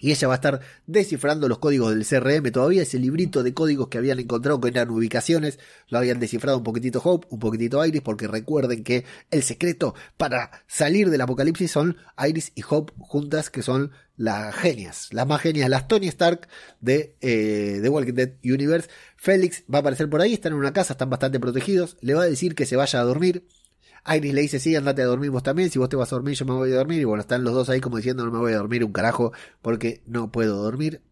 y 0.00 0.10
ella 0.10 0.28
va 0.28 0.34
a 0.34 0.36
estar 0.36 0.60
descifrando 0.86 1.48
los 1.48 1.58
códigos 1.58 1.90
del 1.94 2.06
CRM 2.06 2.50
todavía, 2.50 2.82
ese 2.82 2.98
librito 2.98 3.42
de 3.42 3.54
códigos 3.54 3.88
que 3.88 3.98
habían 3.98 4.18
encontrado 4.18 4.60
que 4.60 4.68
eran 4.68 4.90
ubicaciones, 4.90 5.58
lo 5.88 5.98
habían 5.98 6.20
descifrado 6.20 6.58
un 6.58 6.64
poquitito 6.64 7.00
Hope, 7.02 7.26
un 7.30 7.38
poquitito 7.38 7.84
Iris, 7.84 8.02
porque 8.02 8.26
recuerden 8.26 8.84
que 8.84 9.04
el 9.30 9.42
secreto 9.42 9.94
para 10.16 10.50
salir 10.66 11.10
del 11.10 11.20
apocalipsis 11.20 11.70
son 11.70 11.96
Iris 12.26 12.52
y 12.54 12.62
Hope 12.68 12.92
juntas, 12.98 13.50
que 13.50 13.62
son 13.62 13.92
las 14.16 14.54
genias, 14.54 15.08
las 15.12 15.26
más 15.26 15.40
genias, 15.40 15.68
las 15.68 15.88
Tony 15.88 16.08
Stark 16.08 16.48
de 16.80 17.16
eh, 17.20 17.80
The 17.82 17.88
Walking 17.88 18.14
Dead 18.14 18.32
Universe. 18.44 18.88
Félix 19.16 19.64
va 19.72 19.78
a 19.78 19.80
aparecer 19.80 20.08
por 20.10 20.20
ahí, 20.20 20.34
están 20.34 20.52
en 20.52 20.58
una 20.58 20.72
casa, 20.72 20.94
están 20.94 21.10
bastante 21.10 21.40
protegidos, 21.40 21.96
le 22.00 22.14
va 22.14 22.22
a 22.22 22.26
decir 22.26 22.54
que 22.54 22.66
se 22.66 22.76
vaya 22.76 23.00
a 23.00 23.04
dormir, 23.04 23.46
Iris 24.06 24.34
le 24.34 24.42
dice, 24.42 24.60
sí, 24.60 24.76
andate 24.76 25.02
a 25.02 25.06
dormir 25.06 25.30
vos 25.30 25.42
también, 25.42 25.70
si 25.70 25.78
vos 25.78 25.88
te 25.88 25.96
vas 25.96 26.12
a 26.12 26.16
dormir 26.16 26.34
yo 26.36 26.44
me 26.44 26.52
voy 26.52 26.72
a 26.72 26.76
dormir, 26.76 27.00
y 27.00 27.04
bueno, 27.04 27.22
están 27.22 27.42
los 27.44 27.54
dos 27.54 27.68
ahí 27.70 27.80
como 27.80 27.96
diciendo, 27.96 28.24
no 28.24 28.32
me 28.32 28.38
voy 28.38 28.52
a 28.52 28.58
dormir 28.58 28.84
un 28.84 28.92
carajo 28.92 29.32
porque 29.62 30.02
no 30.06 30.30
puedo 30.30 30.62
dormir. 30.62 31.02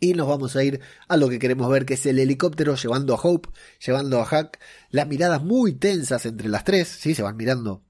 Y 0.00 0.14
nos 0.14 0.28
vamos 0.28 0.54
a 0.54 0.62
ir 0.62 0.80
a 1.08 1.16
lo 1.16 1.28
que 1.28 1.40
queremos 1.40 1.68
ver, 1.70 1.84
que 1.84 1.94
es 1.94 2.06
el 2.06 2.20
helicóptero 2.20 2.76
llevando 2.76 3.14
a 3.14 3.20
Hope, 3.20 3.48
llevando 3.84 4.20
a 4.20 4.24
Hack, 4.24 4.60
las 4.90 5.08
miradas 5.08 5.42
muy 5.42 5.72
tensas 5.72 6.24
entre 6.26 6.48
las 6.48 6.64
tres, 6.64 6.88
sí, 6.88 7.14
se 7.14 7.22
van 7.22 7.36
mirando 7.36 7.82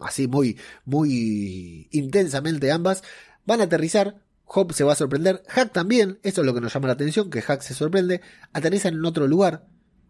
así 0.00 0.26
muy, 0.26 0.58
muy 0.84 1.88
intensamente 1.90 2.70
ambas, 2.72 3.02
van 3.46 3.60
a 3.60 3.64
aterrizar, 3.64 4.20
Hope 4.46 4.74
se 4.74 4.84
va 4.84 4.92
a 4.92 4.96
sorprender, 4.96 5.42
Hack 5.48 5.72
también, 5.72 6.18
eso 6.22 6.42
es 6.42 6.46
lo 6.46 6.54
que 6.54 6.60
nos 6.60 6.72
llama 6.72 6.88
la 6.88 6.94
atención, 6.94 7.30
que 7.30 7.42
Hack 7.42 7.62
se 7.62 7.74
sorprende, 7.74 8.20
aterriza 8.52 8.88
en 8.88 9.04
otro 9.04 9.26
lugar, 9.26 9.66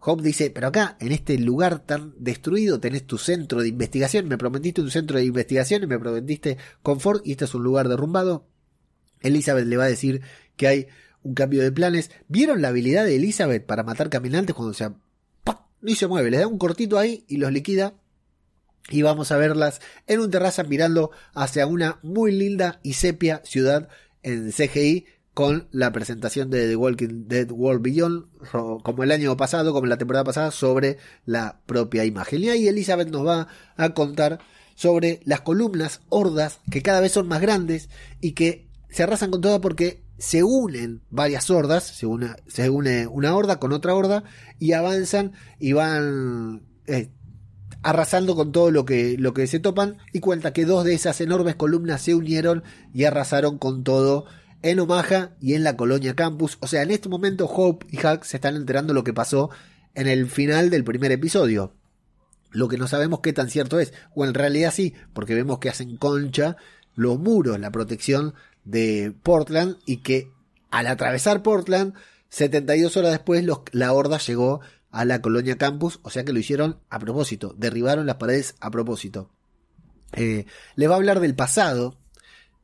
Hope 0.07 0.23
dice, 0.23 0.51
pero 0.51 0.67
acá, 0.67 0.99
en 1.01 1.13
este 1.13 1.39
lugar 1.39 1.79
tan 1.79 2.13
destruido, 2.19 2.79
tenés 2.79 3.07
tu 3.07 3.17
centro 3.17 3.63
de 3.63 3.69
investigación, 3.69 4.29
me 4.29 4.37
prometiste 4.37 4.83
un 4.83 4.91
centro 4.91 5.17
de 5.17 5.25
investigación 5.25 5.83
y 5.83 5.87
me 5.87 5.99
prometiste 5.99 6.59
confort 6.83 7.27
y 7.27 7.33
este 7.33 7.47
es 7.47 7.55
un 7.55 7.63
lugar 7.63 7.89
derrumbado. 7.89 8.47
Elizabeth 9.23 9.65
le 9.65 9.79
va 9.79 9.85
a 9.85 9.89
decir 9.89 10.21
que 10.57 10.67
hay 10.69 10.87
un 11.23 11.33
cambio 11.33 11.63
de 11.63 11.73
planes. 11.73 12.11
¿Vieron 12.29 12.61
la 12.61 12.69
habilidad 12.69 13.07
de 13.07 13.17
Elizabeth 13.17 13.65
para 13.65 13.83
matar 13.83 14.11
caminantes 14.11 14.55
cuando 14.55 14.75
se... 14.75 14.91
Ni 15.81 15.95
se 15.95 16.07
mueve, 16.07 16.31
le 16.31 16.39
da 16.39 16.47
un 16.47 16.59
cortito 16.59 16.99
ahí 16.99 17.25
y 17.27 17.39
los 17.39 17.51
liquida. 17.51 17.95
Y 18.91 19.01
vamos 19.01 19.33
a 19.33 19.39
verlas 19.39 19.81
en 20.07 20.21
un 20.21 20.31
terraza 20.31 20.65
mirando 20.65 21.13
hacia 21.35 21.67
una 21.67 21.99
muy 22.03 22.33
linda 22.33 22.79
y 22.83 22.95
sepia 22.95 23.41
ciudad 23.45 23.89
en 24.23 24.51
CGI 24.53 25.07
con 25.35 25.67
la 25.73 25.93
presentación 25.93 26.49
de 26.49 26.69
The 26.69 26.77
Walking 26.77 27.27
Dead 27.27 27.51
World 27.51 27.83
Beyond, 27.83 28.27
como 28.83 29.03
el 29.03 29.11
año 29.11 29.37
pasado, 29.37 29.73
como 29.73 29.87
la 29.87 29.99
temporada 29.99 30.25
pasada, 30.25 30.53
sobre 30.53 30.99
la 31.27 31.61
propia 31.67 32.05
imagen. 32.05 32.43
Y 32.45 32.49
ahí 32.49 32.69
Elizabeth 32.69 33.11
nos 33.11 33.27
va 33.27 33.49
a 33.77 33.95
contar 33.95 34.39
sobre 34.77 35.21
las 35.25 35.41
columnas 35.41 36.01
hordas 36.09 36.61
que 36.71 36.83
cada 36.83 37.01
vez 37.01 37.13
son 37.13 37.27
más 37.27 37.41
grandes 37.41 37.89
y 38.21 38.33
que 38.33 38.69
se 38.89 39.03
arrasan 39.03 39.33
con 39.33 39.41
toda 39.41 39.61
porque 39.61 40.05
se 40.19 40.45
unen 40.45 41.03
varias 41.11 41.51
hordas, 41.51 41.85
se 41.85 42.07
une, 42.07 42.31
se 42.47 42.71
une 42.71 43.09
una 43.09 43.35
horda 43.35 43.59
con 43.59 43.73
otra 43.73 43.95
horda 43.95 44.23
y 44.61 44.73
avanzan 44.73 45.33
y 45.59 45.73
van 45.73 46.63
eh, 46.87 47.11
arrasando 47.83 48.37
con 48.37 48.53
todo 48.53 48.71
lo 48.71 48.85
que, 48.85 49.17
lo 49.19 49.35
que 49.35 49.49
se 49.49 49.59
topan 49.59 49.99
y 50.13 50.21
cuenta 50.21 50.53
que 50.53 50.65
dos 50.65 50.85
de 50.85 50.95
esas 50.95 51.21
enormes 51.21 51.57
columnas 51.57 52.03
se 52.03 52.15
unieron 52.15 52.63
y 52.93 53.05
arrasaron 53.05 53.59
con 53.59 53.83
todo 53.83 54.27
en 54.65 54.81
Omaha 54.81 55.37
y 55.41 55.53
en 55.55 55.63
la 55.63 55.77
colonia 55.77 56.15
campus. 56.15 56.57
O 56.61 56.67
sea, 56.67 56.83
en 56.83 56.91
este 56.91 57.11
momento 57.11 57.45
Hope 57.45 57.87
y 57.91 57.99
Hack 57.99 58.25
se 58.25 58.39
están 58.39 58.57
enterando 58.57 58.95
lo 58.95 59.05
que 59.05 59.13
pasó 59.13 59.51
en 59.95 60.09
el 60.09 60.27
final 60.27 60.71
del 60.71 60.85
primer 60.85 61.13
episodio. 61.13 61.75
Lo 62.51 62.67
que 62.67 62.79
no 62.79 62.89
sabemos 62.89 63.21
qué 63.21 63.35
tan 63.35 63.51
cierto 63.51 63.79
es. 63.79 63.93
O 64.15 64.25
en 64.25 64.33
realidad 64.33 64.73
sí, 64.73 64.95
porque 65.13 65.35
vemos 65.35 65.59
que 65.59 65.69
hacen 65.69 65.99
concha 65.99 66.57
los 66.95 67.19
muros, 67.19 67.61
la 67.61 67.71
protección 67.71 68.33
de 68.65 69.15
Portland 69.23 69.77
y 69.85 69.99
que 69.99 70.31
al 70.71 70.87
atravesar 70.87 71.43
Portland, 71.43 71.93
72 72.31 72.97
horas 72.97 73.13
después 73.13 73.45
la 73.73 73.93
horda 73.93 74.17
llegó 74.17 74.61
a 74.91 75.05
la 75.05 75.21
colonia 75.21 75.59
campus, 75.59 76.01
o 76.03 76.11
sea 76.11 76.25
que 76.25 76.33
lo 76.33 76.39
hicieron 76.39 76.81
a 76.89 76.99
propósito, 76.99 77.55
derribaron 77.59 78.07
las 78.07 78.17
paredes 78.17 78.55
a 78.61 78.71
propósito. 78.71 79.29
Eh, 80.13 80.47
le 80.75 80.89
va 80.89 80.95
a 80.95 80.97
hablar 80.97 81.21
del 81.21 81.35
pasado, 81.35 81.99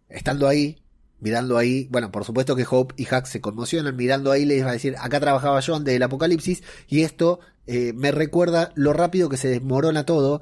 estando 0.08 0.48
ahí, 0.48 0.80
mirando 1.20 1.58
ahí, 1.58 1.88
bueno, 1.90 2.10
por 2.10 2.24
supuesto 2.24 2.56
que 2.56 2.66
Hope 2.68 2.94
y 2.96 3.04
Hack 3.04 3.26
se 3.26 3.40
conmocionan, 3.40 3.96
mirando 3.96 4.32
ahí 4.32 4.44
les 4.44 4.64
va 4.64 4.70
a 4.70 4.72
decir, 4.72 4.96
acá 4.98 5.20
trabajaba 5.20 5.60
yo 5.60 5.76
antes 5.76 5.92
del 5.92 6.02
apocalipsis 6.02 6.62
y 6.88 7.02
esto 7.02 7.40
eh, 7.66 7.92
me 7.94 8.10
recuerda 8.10 8.72
lo 8.74 8.92
rápido 8.92 9.28
que 9.28 9.36
se 9.36 9.48
desmorona 9.48 10.04
todo, 10.04 10.40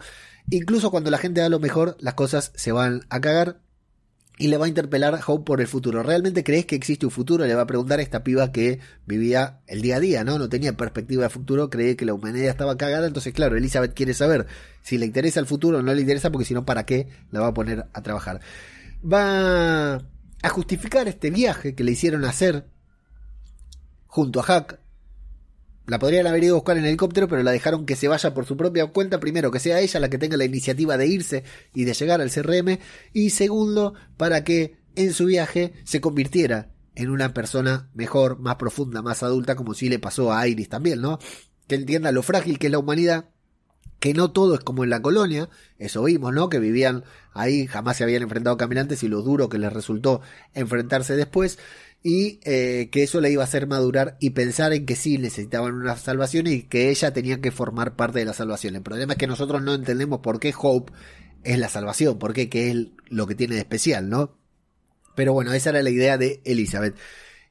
incluso 0.51 0.91
cuando 0.91 1.11
la 1.11 1.19
gente 1.19 1.41
da 1.41 1.49
lo 1.49 1.61
mejor, 1.61 1.97
las 2.01 2.15
cosas 2.15 2.53
se 2.55 2.73
van 2.73 3.03
a 3.11 3.21
cagar 3.21 3.61
y 4.39 4.49
le 4.49 4.57
va 4.57 4.67
a 4.67 4.69
interpelar 4.69 5.19
Hope 5.27 5.45
por 5.45 5.61
el 5.61 5.67
futuro. 5.67 6.03
¿Realmente 6.03 6.45
crees 6.45 6.65
que 6.65 6.77
existe 6.77 7.05
un 7.05 7.11
futuro? 7.11 7.45
Le 7.45 7.55
va 7.55 7.63
a 7.63 7.67
preguntar 7.67 7.99
a 7.99 8.03
esta 8.03 8.23
piba 8.23 8.53
que 8.53 8.79
vivía 9.05 9.61
el 9.67 9.83
día 9.83 9.97
a 9.97 10.01
día, 10.01 10.25
¿no? 10.25 10.39
No 10.39 10.49
tenía 10.49 10.77
perspectiva 10.77 11.25
de 11.25 11.29
futuro, 11.29 11.69
creía 11.71 11.97
que 11.97 12.05
la 12.05 12.15
humanidad 12.15 12.49
estaba 12.49 12.77
cagada. 12.77 13.09
Entonces, 13.09 13.35
claro, 13.35 13.57
Elizabeth 13.57 13.95
quiere 13.95 14.15
saber 14.15 14.47
si 14.83 14.97
le 14.97 15.07
interesa 15.07 15.41
el 15.41 15.47
futuro 15.47 15.79
o 15.79 15.83
no 15.83 15.93
le 15.93 16.01
interesa, 16.03 16.31
porque 16.31 16.45
si 16.45 16.55
no, 16.55 16.65
¿para 16.65 16.87
qué 16.87 17.09
la 17.33 17.41
va 17.41 17.49
a 17.49 17.55
poner 17.55 17.87
a 17.93 18.03
trabajar? 18.03 18.41
Va 19.05 20.03
a 20.43 20.49
justificar 20.49 21.09
este 21.09 21.31
viaje 21.31 21.75
que 21.75 21.85
le 21.85 21.93
hicieron 21.93 22.25
hacer 22.25 22.69
junto 24.07 24.41
a 24.41 24.43
Hack 24.43 24.81
la 25.89 25.99
podrían 25.99 26.27
haber 26.27 26.45
ido 26.45 26.55
a 26.55 26.59
buscar 26.59 26.77
en 26.77 26.85
helicóptero, 26.85 27.29
pero 27.29 27.43
la 27.43 27.51
dejaron 27.51 27.87
que 27.87 27.97
se 27.97 28.09
vaya 28.09 28.35
por 28.35 28.45
su 28.45 28.59
propia 28.59 28.87
cuenta. 28.89 29.19
Primero, 29.19 29.51
que 29.51 29.59
sea 29.59 29.81
ella 29.81 30.01
la 30.01 30.11
que 30.11 30.19
tenga 30.19 30.37
la 30.37 30.45
iniciativa 30.45 30.99
de 30.99 31.07
irse 31.07 31.45
y 31.75 31.85
de 31.85 31.95
llegar 31.95 32.21
al 32.21 32.31
CRM. 32.31 32.79
Y 33.15 33.31
segundo, 33.31 33.95
para 34.19 34.45
que 34.45 34.77
en 34.97 35.15
su 35.15 35.25
viaje 35.25 35.73
se 35.85 36.03
convirtiera 36.03 36.75
en 36.95 37.09
una 37.09 37.33
persona 37.33 37.89
mejor, 37.95 38.39
más 38.39 38.57
profunda, 38.57 39.01
más 39.01 39.23
adulta, 39.23 39.57
como 39.57 39.73
si 39.73 39.89
le 39.89 39.99
pasó 39.99 40.31
a 40.31 40.47
Iris 40.47 40.69
también, 40.69 41.01
¿no? 41.01 41.19
Que 41.67 41.77
entienda 41.77 42.13
lo 42.13 42.23
frágil 42.23 42.59
que 42.59 42.67
es 42.67 42.73
la 42.73 42.81
humanidad, 42.81 43.31
que 44.01 44.15
no 44.15 44.31
todo 44.31 44.55
es 44.55 44.61
como 44.61 44.85
en 44.85 44.91
la 44.91 45.03
colonia, 45.03 45.49
eso 45.79 46.05
vimos, 46.05 46.33
¿no? 46.33 46.49
Que 46.49 46.59
vivían 46.59 47.05
ahí, 47.33 47.67
jamás 47.67 47.97
se 47.97 48.05
habían 48.05 48.23
enfrentado 48.23 48.57
caminantes 48.57 49.03
y 49.03 49.09
lo 49.09 49.23
duro 49.23 49.49
que 49.49 49.59
les 49.59 49.73
resultó 49.73 50.21
enfrentarse 50.55 51.17
después 51.17 51.59
y 52.03 52.39
eh, 52.45 52.91
que 52.93 53.03
eso 53.03 53.21
le 53.21 53.31
iba 53.31 53.43
a 53.43 53.47
hacer 53.47 53.67
madurar 53.67 54.17
y 54.21 54.31
pensar 54.31 54.73
en 54.73 54.87
que 54.87 54.95
sí 54.95 55.19
necesitaban 55.19 55.75
una 55.75 55.97
salvación 55.97 56.47
y 56.47 56.63
que 56.63 56.91
ella 56.91 57.13
tenía 57.13 57.41
que 57.41 57.51
formar 57.51 57.97
parte 57.97 58.21
de 58.21 58.25
la 58.25 58.35
salvación. 58.35 58.77
El 58.77 58.83
problema 58.83 59.15
es 59.15 59.19
que 59.19 59.27
nosotros 59.27 59.63
no 59.63 59.75
entendemos 59.75 60.21
por 60.21 60.39
qué 60.39 60.55
Hope 60.57 60.93
es 61.43 61.59
la 61.59 61.69
salvación, 61.69 62.19
por 62.19 62.35
qué 62.35 62.49
es 62.53 62.77
lo 63.09 63.27
que 63.27 63.35
tiene 63.35 63.55
de 63.55 63.61
especial, 63.61 64.09
¿no? 64.09 64.37
Pero 65.17 65.33
bueno, 65.33 65.53
esa 65.53 65.71
era 65.71 65.83
la 65.83 65.91
idea 65.91 66.17
de 66.17 66.41
Elizabeth. 66.45 66.95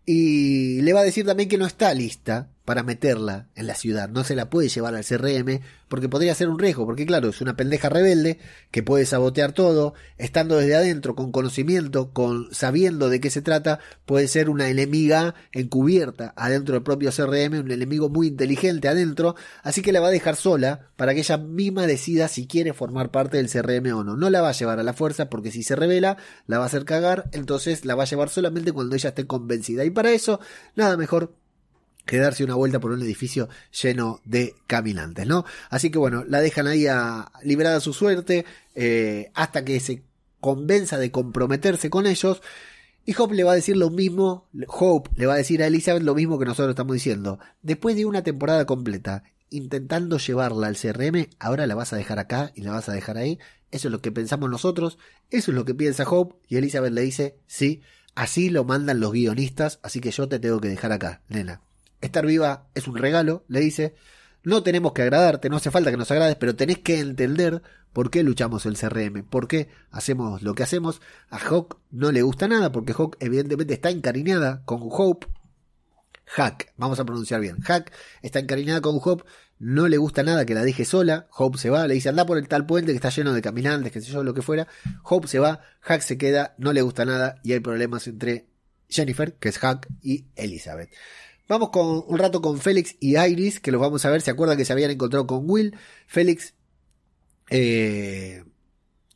Y 0.05 0.81
le 0.81 0.93
va 0.93 1.01
a 1.01 1.03
decir 1.03 1.25
también 1.25 1.49
que 1.49 1.57
no 1.57 1.65
está 1.65 1.93
lista 1.93 2.49
para 2.67 2.83
meterla 2.83 3.47
en 3.55 3.65
la 3.65 3.75
ciudad. 3.75 4.09
No 4.09 4.25
se 4.25 4.35
la 4.35 4.49
puede 4.49 4.67
llevar 4.67 4.93
al 4.93 5.05
CRM 5.05 5.61
porque 5.87 6.09
podría 6.09 6.35
ser 6.35 6.49
un 6.49 6.59
riesgo, 6.59 6.85
porque 6.85 7.05
claro, 7.05 7.29
es 7.29 7.39
una 7.39 7.55
pendeja 7.55 7.87
rebelde 7.87 8.39
que 8.71 8.83
puede 8.83 9.05
sabotear 9.05 9.53
todo, 9.53 9.93
estando 10.17 10.57
desde 10.57 10.75
adentro, 10.75 11.15
con 11.15 11.31
conocimiento, 11.31 12.11
con 12.11 12.53
sabiendo 12.53 13.07
de 13.07 13.21
qué 13.21 13.29
se 13.29 13.41
trata, 13.41 13.79
puede 14.05 14.27
ser 14.27 14.49
una 14.49 14.67
enemiga 14.67 15.33
encubierta 15.53 16.33
adentro 16.35 16.73
del 16.73 16.83
propio 16.83 17.09
CRM, 17.09 17.57
un 17.57 17.71
enemigo 17.71 18.09
muy 18.09 18.27
inteligente 18.27 18.89
adentro, 18.89 19.37
así 19.63 19.81
que 19.81 19.93
la 19.93 20.01
va 20.01 20.09
a 20.09 20.11
dejar 20.11 20.35
sola 20.35 20.89
para 20.97 21.13
que 21.13 21.21
ella 21.21 21.37
misma 21.37 21.87
decida 21.87 22.27
si 22.27 22.47
quiere 22.47 22.73
formar 22.73 23.11
parte 23.11 23.37
del 23.37 23.49
CRM 23.49 23.93
o 23.95 24.03
no. 24.03 24.17
No 24.17 24.29
la 24.29 24.41
va 24.41 24.49
a 24.49 24.51
llevar 24.51 24.81
a 24.81 24.83
la 24.83 24.91
fuerza 24.91 25.29
porque 25.29 25.51
si 25.51 25.63
se 25.63 25.77
revela, 25.77 26.17
la 26.47 26.57
va 26.57 26.65
a 26.65 26.67
hacer 26.67 26.83
cagar, 26.83 27.29
entonces 27.31 27.85
la 27.85 27.95
va 27.95 28.03
a 28.03 28.07
llevar 28.07 28.27
solamente 28.27 28.73
cuando 28.73 28.97
ella 28.97 29.07
esté 29.07 29.25
convencida. 29.25 29.85
Y 29.85 29.89
para 29.89 30.11
eso, 30.11 30.41
nada 30.75 30.97
mejor 30.97 31.31
que 32.07 32.17
darse 32.17 32.43
una 32.43 32.55
vuelta 32.55 32.79
por 32.79 32.91
un 32.91 33.03
edificio 33.03 33.49
lleno 33.83 34.21
de 34.25 34.55
caminantes, 34.65 35.27
¿no? 35.27 35.45
Así 35.69 35.91
que 35.91 35.99
bueno, 35.99 36.23
la 36.27 36.41
dejan 36.41 36.65
ahí 36.65 36.87
a, 36.87 37.31
liberada 37.43 37.79
su 37.79 37.93
suerte 37.93 38.45
eh, 38.73 39.29
hasta 39.35 39.63
que 39.63 39.79
se 39.79 40.01
convenza 40.39 40.97
de 40.97 41.11
comprometerse 41.11 41.91
con 41.91 42.07
ellos. 42.07 42.41
Y 43.05 43.15
Hope 43.17 43.35
le 43.35 43.43
va 43.43 43.51
a 43.51 43.55
decir 43.55 43.77
lo 43.77 43.89
mismo, 43.89 44.49
Hope 44.67 45.11
le 45.15 45.27
va 45.27 45.35
a 45.35 45.37
decir 45.37 45.61
a 45.61 45.67
Elizabeth 45.67 46.03
lo 46.03 46.15
mismo 46.15 46.39
que 46.39 46.45
nosotros 46.45 46.71
estamos 46.71 46.93
diciendo. 46.93 47.39
Después 47.61 47.95
de 47.95 48.05
una 48.05 48.23
temporada 48.23 48.65
completa 48.65 49.23
intentando 49.49 50.17
llevarla 50.17 50.67
al 50.67 50.77
CRM, 50.77 51.29
ahora 51.39 51.67
la 51.67 51.75
vas 51.75 51.93
a 51.93 51.95
dejar 51.95 52.19
acá 52.19 52.51
y 52.55 52.61
la 52.61 52.71
vas 52.71 52.89
a 52.89 52.93
dejar 52.93 53.17
ahí. 53.17 53.39
Eso 53.71 53.87
es 53.87 53.91
lo 53.91 54.01
que 54.01 54.11
pensamos 54.11 54.49
nosotros, 54.49 54.97
eso 55.29 55.51
es 55.51 55.55
lo 55.55 55.65
que 55.65 55.75
piensa 55.75 56.09
Hope 56.09 56.35
y 56.47 56.57
Elizabeth 56.57 56.93
le 56.93 57.01
dice, 57.01 57.37
sí, 57.47 57.81
así 58.15 58.49
lo 58.49 58.63
mandan 58.63 58.99
los 58.99 59.11
guionistas, 59.11 59.79
así 59.83 59.99
que 59.99 60.11
yo 60.11 60.27
te 60.27 60.39
tengo 60.39 60.59
que 60.59 60.69
dejar 60.69 60.91
acá, 60.91 61.21
nena. 61.27 61.61
Estar 62.01 62.25
viva 62.25 62.67
es 62.75 62.87
un 62.87 62.97
regalo, 62.97 63.43
le 63.47 63.59
dice. 63.59 63.95
No 64.43 64.63
tenemos 64.63 64.93
que 64.93 65.01
agradarte, 65.01 65.49
no 65.49 65.57
hace 65.57 65.71
falta 65.71 65.91
que 65.91 65.97
nos 65.97 66.09
agrades, 66.09 66.37
pero 66.37 66.55
tenés 66.55 66.79
que 66.79 66.99
entender 66.99 67.61
por 67.91 68.11
qué 68.11 68.23
luchamos 68.23 68.65
el 68.65 68.77
CRM, 68.77 69.23
por 69.23 69.47
qué 69.47 69.69
hacemos 69.91 70.41
lo 70.41 70.53
que 70.55 70.63
hacemos. 70.63 71.01
A 71.29 71.37
Hawk 71.37 71.79
no 71.91 72.11
le 72.11 72.21
gusta 72.21 72.47
nada, 72.47 72.71
porque 72.71 72.93
Hawk 72.93 73.17
evidentemente 73.19 73.73
está 73.73 73.89
encariñada 73.89 74.63
con 74.65 74.79
Hope. 74.83 75.27
Hack, 76.27 76.73
vamos 76.77 76.99
a 76.99 77.05
pronunciar 77.05 77.41
bien. 77.41 77.59
Hack 77.61 77.91
está 78.21 78.39
encariñada 78.39 78.81
con 78.81 78.99
Hope, 79.03 79.23
no 79.59 79.87
le 79.87 79.97
gusta 79.97 80.23
nada 80.23 80.45
que 80.45 80.53
la 80.53 80.63
deje 80.63 80.85
sola. 80.85 81.27
Hope 81.35 81.57
se 81.57 81.69
va, 81.69 81.87
le 81.87 81.95
dice 81.95 82.09
anda 82.09 82.25
por 82.25 82.37
el 82.37 82.47
tal 82.47 82.65
puente 82.65 82.91
que 82.91 82.97
está 82.97 83.09
lleno 83.09 83.33
de 83.33 83.41
caminantes, 83.41 83.91
que 83.91 84.01
sé 84.01 84.11
yo, 84.11 84.23
lo 84.23 84.33
que 84.33 84.41
fuera. 84.41 84.67
Hope 85.03 85.27
se 85.27 85.39
va, 85.39 85.61
Hack 85.81 86.01
se 86.01 86.17
queda, 86.17 86.53
no 86.57 86.73
le 86.73 86.81
gusta 86.83 87.03
nada 87.05 87.39
y 87.43 87.53
hay 87.53 87.59
problemas 87.59 88.07
entre 88.07 88.47
Jennifer, 88.89 89.33
que 89.33 89.49
es 89.49 89.57
Hack, 89.57 89.87
y 90.01 90.27
Elizabeth. 90.35 90.91
Vamos 91.47 91.69
con 91.69 92.03
un 92.07 92.17
rato 92.17 92.41
con 92.41 92.59
Félix 92.59 92.97
y 92.99 93.17
Iris, 93.17 93.59
que 93.59 93.71
los 93.71 93.79
vamos 93.79 94.03
a 94.05 94.09
ver. 94.09 94.21
¿Se 94.21 94.31
acuerdan 94.31 94.57
que 94.57 94.65
se 94.65 94.73
habían 94.73 94.91
encontrado 94.91 95.27
con 95.27 95.49
Will? 95.49 95.75
Félix. 96.05 96.53
Eh, 97.49 98.43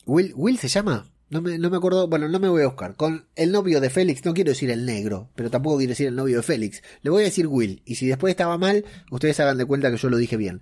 Will, 0.06 0.34
Will 0.36 0.58
se 0.58 0.70
llama. 0.70 1.12
No 1.30 1.42
me, 1.42 1.58
no 1.58 1.70
me 1.70 1.78
acuerdo. 1.78 2.08
Bueno, 2.08 2.30
no 2.30 2.40
me 2.40 2.48
voy 2.48 2.62
a 2.62 2.68
buscar. 2.68 2.96
Con 2.96 3.28
el 3.36 3.52
novio 3.52 3.82
de 3.82 3.90
Félix, 3.90 4.24
no 4.24 4.34
quiero 4.34 4.52
decir 4.52 4.70
el 4.70 4.86
negro, 4.86 5.30
pero 5.36 5.50
tampoco 5.50 5.78
quiero 5.78 5.92
decir 5.92 6.08
el 6.08 6.16
novio 6.16 6.38
de 6.38 6.44
Félix. 6.44 6.82
Le 7.02 7.10
voy 7.10 7.24
a 7.24 7.26
decir 7.26 7.48
Will. 7.48 7.82
Y 7.86 7.96
si 7.96 8.08
después 8.08 8.32
estaba 8.32 8.58
mal, 8.58 8.86
ustedes 9.12 9.40
hagan 9.42 9.58
de 9.58 9.66
cuenta 9.66 9.92
que 9.92 9.98
yo 9.98 10.10
lo 10.10 10.18
dije 10.18 10.38
bien. 10.38 10.62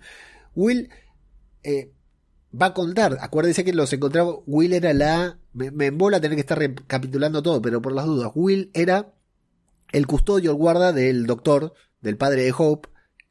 Will 0.56 0.90
eh, 1.62 1.92
va 2.52 2.66
a 2.66 2.74
contar. 2.74 3.18
Acuérdense 3.20 3.64
que 3.64 3.72
los 3.72 3.92
encontraba. 3.92 4.34
Will 4.46 4.72
era 4.72 4.92
la. 4.92 5.38
Me, 5.52 5.70
me 5.70 5.86
embola 5.86 6.20
tener 6.20 6.34
que 6.34 6.40
estar 6.40 6.58
recapitulando 6.58 7.42
todo, 7.44 7.62
pero 7.62 7.80
por 7.80 7.92
las 7.92 8.06
dudas. 8.06 8.32
Will 8.34 8.70
era 8.74 9.12
el 9.92 10.06
custodio, 10.06 10.50
el 10.50 10.56
guarda 10.56 10.92
del 10.92 11.26
doctor, 11.26 11.74
del 12.00 12.16
padre 12.16 12.42
de 12.42 12.54
Hope, 12.56 12.88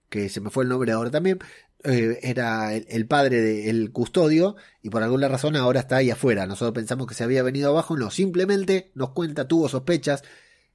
que 0.09 0.29
se 0.29 0.41
me 0.41 0.49
fue 0.49 0.63
el 0.63 0.69
nombre 0.69 0.91
ahora 0.91 1.11
también, 1.11 1.39
eh, 1.83 2.19
era 2.23 2.73
el, 2.73 3.07
padre 3.07 3.41
del 3.41 3.91
custodio 3.93 4.57
y 4.81 4.89
por 4.89 5.01
alguna 5.01 5.29
razón 5.29 5.55
ahora 5.55 5.79
está 5.79 5.97
ahí 5.97 6.11
afuera. 6.11 6.45
Nosotros 6.45 6.73
pensamos 6.73 7.07
que 7.07 7.13
se 7.13 7.23
había 7.23 7.43
venido 7.43 7.69
abajo, 7.69 7.95
no, 7.95 8.11
simplemente 8.11 8.91
nos 8.95 9.11
cuenta, 9.11 9.47
tuvo 9.47 9.69
sospechas 9.69 10.23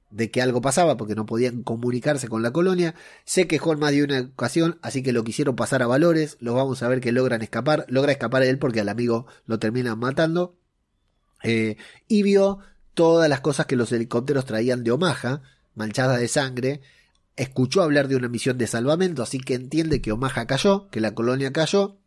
de 0.09 0.31
que 0.31 0.41
algo 0.41 0.61
pasaba 0.61 0.97
porque 0.97 1.13
no 1.13 1.25
podían 1.25 1.61
comunicarse 1.61 2.27
con 2.27 2.41
la 2.41 2.51
colonia. 2.51 2.95
Se 3.25 3.47
quejó 3.47 3.73
en 3.73 3.79
más 3.79 3.91
de 3.91 4.03
una 4.03 4.21
ocasión, 4.21 4.79
así 4.81 5.03
que 5.03 5.13
lo 5.13 5.23
quisieron 5.23 5.55
pasar 5.55 5.83
a 5.83 5.87
valores. 5.87 6.37
Lo 6.39 6.53
vamos 6.53 6.81
a 6.81 6.87
ver 6.87 7.01
que 7.01 7.11
logran 7.11 7.41
escapar. 7.41 7.85
Logra 7.89 8.11
escapar 8.11 8.43
él 8.43 8.57
porque 8.57 8.81
al 8.81 8.89
amigo 8.89 9.27
lo 9.45 9.59
terminan 9.59 9.99
matando. 9.99 10.57
Eh, 11.43 11.77
y 12.07 12.23
vio 12.23 12.59
todas 12.93 13.29
las 13.29 13.41
cosas 13.41 13.65
que 13.65 13.75
los 13.75 13.91
helicópteros 13.91 14.45
traían 14.45 14.83
de 14.83 14.91
Omaha 14.91 15.41
manchada 15.75 16.17
de 16.17 16.27
sangre, 16.27 16.81
escuchó 17.35 17.81
hablar 17.81 18.07
de 18.07 18.15
una 18.15 18.29
misión 18.29 18.57
de 18.57 18.67
salvamento, 18.67 19.23
así 19.23 19.39
que 19.39 19.53
entiende 19.55 20.01
que 20.01 20.11
Omaha 20.11 20.47
cayó, 20.47 20.89
que 20.89 21.01
la 21.01 21.13
colonia 21.13 21.51
cayó, 21.53 21.99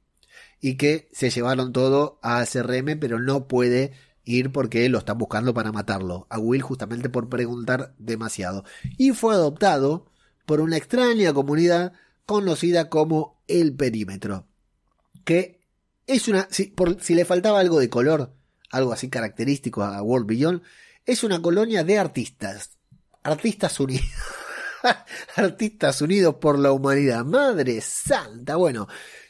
y 0.60 0.76
que 0.76 1.08
se 1.12 1.30
llevaron 1.30 1.72
todo 1.72 2.18
a 2.22 2.44
CRM, 2.44 2.98
pero 2.98 3.20
no 3.20 3.46
puede 3.46 3.92
ir 4.24 4.52
porque 4.52 4.88
lo 4.88 4.98
están 4.98 5.18
buscando 5.18 5.54
para 5.54 5.72
matarlo. 5.72 6.26
A 6.30 6.38
Will 6.38 6.62
justamente 6.62 7.08
por 7.08 7.28
preguntar 7.28 7.94
demasiado. 7.98 8.64
Y 8.96 9.12
fue 9.12 9.34
adoptado 9.34 10.10
por 10.46 10.60
una 10.60 10.76
extraña 10.76 11.32
comunidad 11.32 11.92
conocida 12.26 12.88
como 12.88 13.42
el 13.46 13.74
perímetro. 13.74 14.46
Que 15.24 15.60
es 16.06 16.28
una... 16.28 16.48
Si, 16.50 16.64
por, 16.66 17.00
si 17.00 17.14
le 17.14 17.24
faltaba 17.24 17.60
algo 17.60 17.78
de 17.78 17.88
color, 17.88 18.34
algo 18.70 18.92
así 18.92 19.08
característico 19.08 19.82
a 19.82 20.02
World 20.02 20.26
Beyond, 20.26 20.62
es 21.06 21.24
una 21.24 21.40
colonia 21.40 21.84
de 21.84 21.98
artistas 21.98 22.77
Artistas 23.28 23.78
Unidos. 23.78 24.08
artistas 25.36 26.00
Unidos 26.02 26.36
por 26.36 26.58
la 26.58 26.72
Humanidad. 26.72 27.24
Madre 27.24 27.80
Santa. 27.80 28.56
Bueno, 28.56 28.88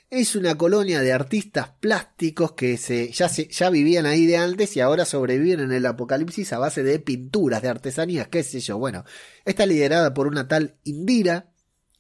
es 0.09 0.37
una 0.37 0.57
colonia 0.57 1.01
de 1.01 1.13
artistas 1.13 1.71
plásticos 1.81 2.53
que 2.53 2.77
se, 2.77 3.11
ya, 3.11 3.29
se, 3.29 3.49
ya 3.49 3.69
vivían 3.71 4.07
ahí 4.07 4.25
de 4.27 4.37
antes 4.37 4.77
y 4.77 4.81
ahora 4.81 5.05
sobreviven 5.05 5.61
en 5.61 5.73
el 5.73 5.85
apocalipsis 5.85 6.53
a 6.53 6.59
base 6.59 6.83
de 6.83 6.99
pinturas, 6.99 7.61
de 7.61 7.69
artesanías, 7.69 8.29
qué 8.29 8.43
sé 8.43 8.61
yo. 8.61 8.79
Bueno, 8.79 9.05
está 9.45 9.67
liderada 9.67 10.15
por 10.15 10.27
una 10.27 10.49
tal 10.49 10.77
Indira 10.85 11.51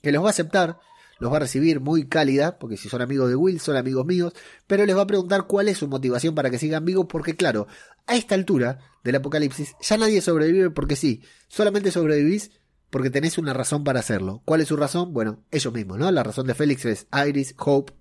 que 0.01 0.13
los 0.13 0.23
va 0.23 0.29
a 0.29 0.31
aceptar 0.31 0.79
los 1.21 1.33
va 1.33 1.37
a 1.37 1.41
recibir 1.41 1.81
muy 1.81 2.07
cálida, 2.07 2.59
porque 2.59 2.77
si 2.77 2.89
son 2.89 3.03
amigos 3.03 3.29
de 3.29 3.37
Will, 3.37 3.61
son 3.61 3.77
amigos 3.77 4.07
míos, 4.07 4.33
pero 4.67 4.87
les 4.87 4.97
va 4.97 5.03
a 5.03 5.07
preguntar 5.07 5.47
cuál 5.47 5.69
es 5.69 5.79
su 5.79 5.89
motivación 5.89 6.35
para 6.35 6.51
que 6.51 6.59
sigan 6.59 6.85
vivos, 6.85 7.07
porque 7.09 7.37
claro, 7.37 7.67
a 8.07 8.17
esta 8.17 8.35
altura 8.35 8.79
del 9.05 9.17
apocalipsis 9.17 9.75
ya 9.81 9.97
nadie 9.97 10.21
sobrevive 10.21 10.71
porque 10.71 10.97
sí, 10.97 11.23
solamente 11.49 11.91
sobrevivís 11.91 12.51
porque 12.91 13.11
tenés 13.11 13.37
una 13.39 13.53
razón 13.53 13.85
para 13.85 14.01
hacerlo. 14.01 14.43
¿Cuál 14.45 14.63
es 14.63 14.69
su 14.69 14.77
razón? 14.77 15.13
Bueno, 15.13 15.45
ellos 15.51 15.73
mismos, 15.73 15.99
¿no? 15.99 16.11
La 16.11 16.23
razón 16.23 16.47
de 16.47 16.55
Félix 16.55 16.85
es 16.87 17.07
Iris, 17.27 17.55
Hope, 17.59 17.93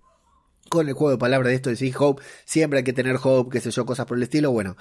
con 0.70 0.88
el 0.88 0.94
juego 0.94 1.12
de 1.12 1.18
palabras 1.18 1.50
de 1.50 1.56
esto 1.56 1.70
de 1.70 1.96
Hope, 1.98 2.24
siempre 2.46 2.80
hay 2.80 2.84
que 2.84 2.94
tener 2.94 3.18
Hope, 3.22 3.52
qué 3.52 3.62
sé 3.62 3.72
yo, 3.72 3.86
cosas 3.86 4.06
por 4.06 4.18
el 4.18 4.24
estilo, 4.24 4.52
bueno. 4.52 4.78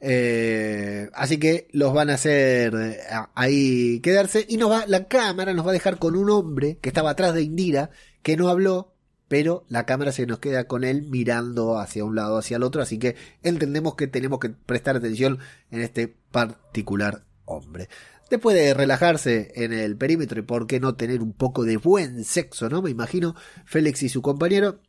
Eh, 0.00 1.10
así 1.12 1.38
que 1.38 1.68
los 1.72 1.92
van 1.92 2.10
a 2.10 2.14
hacer 2.14 2.72
eh, 2.74 3.00
ahí 3.34 3.98
quedarse 4.00 4.46
y 4.48 4.56
nos 4.56 4.70
va, 4.70 4.86
la 4.86 5.08
cámara 5.08 5.54
nos 5.54 5.66
va 5.66 5.70
a 5.70 5.74
dejar 5.74 5.98
con 5.98 6.14
un 6.14 6.30
hombre 6.30 6.78
que 6.80 6.88
estaba 6.88 7.10
atrás 7.10 7.34
de 7.34 7.42
Indira, 7.42 7.90
que 8.22 8.36
no 8.36 8.48
habló, 8.48 8.94
pero 9.26 9.64
la 9.68 9.86
cámara 9.86 10.12
se 10.12 10.26
nos 10.26 10.38
queda 10.38 10.64
con 10.64 10.84
él 10.84 11.02
mirando 11.02 11.78
hacia 11.78 12.04
un 12.04 12.14
lado, 12.14 12.38
hacia 12.38 12.56
el 12.56 12.62
otro, 12.62 12.80
así 12.80 12.98
que 12.98 13.16
entendemos 13.42 13.96
que 13.96 14.06
tenemos 14.06 14.38
que 14.38 14.50
prestar 14.50 14.96
atención 14.96 15.38
en 15.70 15.80
este 15.80 16.14
particular 16.30 17.24
hombre. 17.44 17.88
Después 18.30 18.54
de 18.56 18.74
relajarse 18.74 19.52
en 19.54 19.72
el 19.72 19.96
perímetro 19.96 20.38
y 20.38 20.42
por 20.42 20.66
qué 20.66 20.80
no 20.80 20.94
tener 20.94 21.22
un 21.22 21.32
poco 21.32 21.64
de 21.64 21.78
buen 21.78 22.24
sexo, 22.24 22.68
¿no? 22.68 22.82
Me 22.82 22.90
imagino 22.90 23.34
Félix 23.64 24.02
y 24.02 24.08
su 24.10 24.20
compañero 24.20 24.80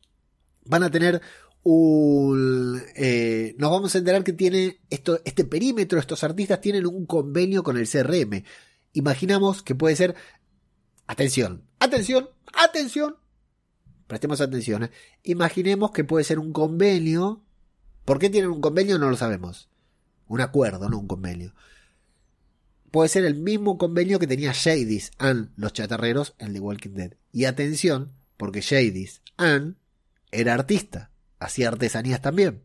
van 0.66 0.84
a 0.84 0.92
tener 0.92 1.22
Eh, 1.66 3.56
nos 3.58 3.72
vamos 3.72 3.94
a 3.94 3.98
enterar 3.98 4.24
que 4.24 4.34
tiene 4.34 4.80
esto, 4.90 5.20
este 5.26 5.44
perímetro, 5.44 6.00
estos 6.00 6.24
artistas 6.24 6.62
tienen 6.62 6.86
un 6.86 7.06
convenio 7.06 7.64
con 7.64 7.78
el 7.78 7.90
CRM. 7.90 8.44
Imaginamos 8.94 9.64
que 9.64 9.76
puede 9.76 9.96
ser... 9.96 10.16
Atención, 11.08 11.64
atención, 11.80 12.30
atención. 12.54 13.16
Prestemos 14.08 14.42
atención. 14.42 14.84
¿eh? 14.84 14.92
Imaginemos 15.24 15.92
que 15.92 16.04
puede 16.04 16.24
ser 16.24 16.40
un 16.40 16.54
convenio. 16.54 17.44
¿Por 18.06 18.20
qué 18.20 18.30
tienen 18.30 18.52
un 18.52 18.62
convenio? 18.62 19.00
No 19.00 19.10
lo 19.10 19.18
sabemos. 19.18 19.70
Un 20.28 20.42
acuerdo, 20.42 20.90
no 20.90 21.00
un 21.00 21.08
convenio. 21.08 21.54
Puede 22.92 23.10
ser 23.10 23.26
el 23.26 23.36
mismo 23.36 23.78
convenio 23.78 24.20
que 24.20 24.28
tenía 24.28 24.54
Jadis 24.54 25.12
and 25.18 25.52
los 25.58 25.74
chatarreros 25.74 26.36
en 26.40 26.54
The 26.54 26.60
Walking 26.60 26.92
Dead. 26.92 27.14
Y 27.32 27.46
atención, 27.46 28.12
porque 28.38 28.62
Jadis 28.62 29.22
and 29.38 29.76
era 30.32 30.54
artista 30.54 31.12
hacía 31.40 31.70
artesanías 31.70 32.22
también. 32.22 32.64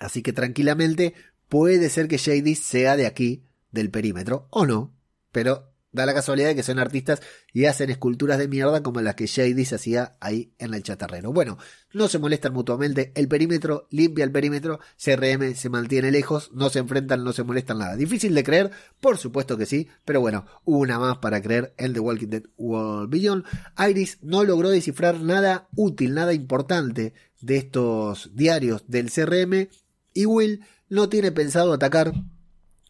Así 0.00 0.22
que 0.22 0.32
tranquilamente 0.32 1.14
puede 1.48 1.88
ser 1.90 2.08
que 2.08 2.16
Shady 2.16 2.54
sea 2.54 2.96
de 2.96 3.06
aquí, 3.06 3.44
del 3.70 3.90
perímetro, 3.90 4.48
o 4.50 4.66
no, 4.66 4.94
pero 5.30 5.74
da 5.94 6.06
la 6.06 6.14
casualidad 6.14 6.48
de 6.48 6.56
que 6.56 6.64
son 6.64 6.80
artistas 6.80 7.22
y 7.52 7.66
hacen 7.66 7.88
esculturas 7.88 8.38
de 8.38 8.48
mierda 8.48 8.82
como 8.82 9.00
las 9.00 9.14
que 9.14 9.26
Shady 9.26 9.64
se 9.64 9.76
hacía 9.76 10.16
ahí 10.20 10.52
en 10.58 10.74
el 10.74 10.82
chatarrero. 10.82 11.32
Bueno, 11.32 11.56
no 11.92 12.08
se 12.08 12.18
molestan 12.18 12.52
mutuamente, 12.52 13.12
el 13.14 13.28
perímetro 13.28 13.86
limpia 13.90 14.24
el 14.24 14.32
perímetro, 14.32 14.80
CRM 14.96 15.54
se 15.54 15.70
mantiene 15.70 16.10
lejos, 16.10 16.50
no 16.52 16.68
se 16.68 16.80
enfrentan, 16.80 17.22
no 17.22 17.32
se 17.32 17.44
molestan 17.44 17.78
nada. 17.78 17.94
Difícil 17.94 18.34
de 18.34 18.42
creer, 18.42 18.70
por 19.00 19.18
supuesto 19.18 19.56
que 19.56 19.66
sí, 19.66 19.88
pero 20.04 20.20
bueno, 20.20 20.46
una 20.64 20.98
más 20.98 21.18
para 21.18 21.40
creer 21.40 21.74
el 21.76 21.92
The 21.92 22.00
Walking 22.00 22.28
Dead 22.28 22.42
World 22.56 23.10
Beyond. 23.10 23.44
Iris 23.88 24.18
no 24.20 24.42
logró 24.42 24.70
descifrar 24.70 25.20
nada 25.20 25.68
útil, 25.76 26.14
nada 26.14 26.32
importante 26.32 27.14
de 27.44 27.56
estos 27.58 28.30
diarios 28.34 28.84
del 28.88 29.10
CRM 29.10 29.68
y 30.14 30.26
Will 30.26 30.64
no 30.88 31.08
tiene 31.08 31.32
pensado 31.32 31.72
atacar 31.72 32.12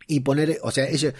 y 0.06 0.20
poner, 0.20 0.58
o 0.62 0.70
sea, 0.70 0.88
ella, 0.88 1.14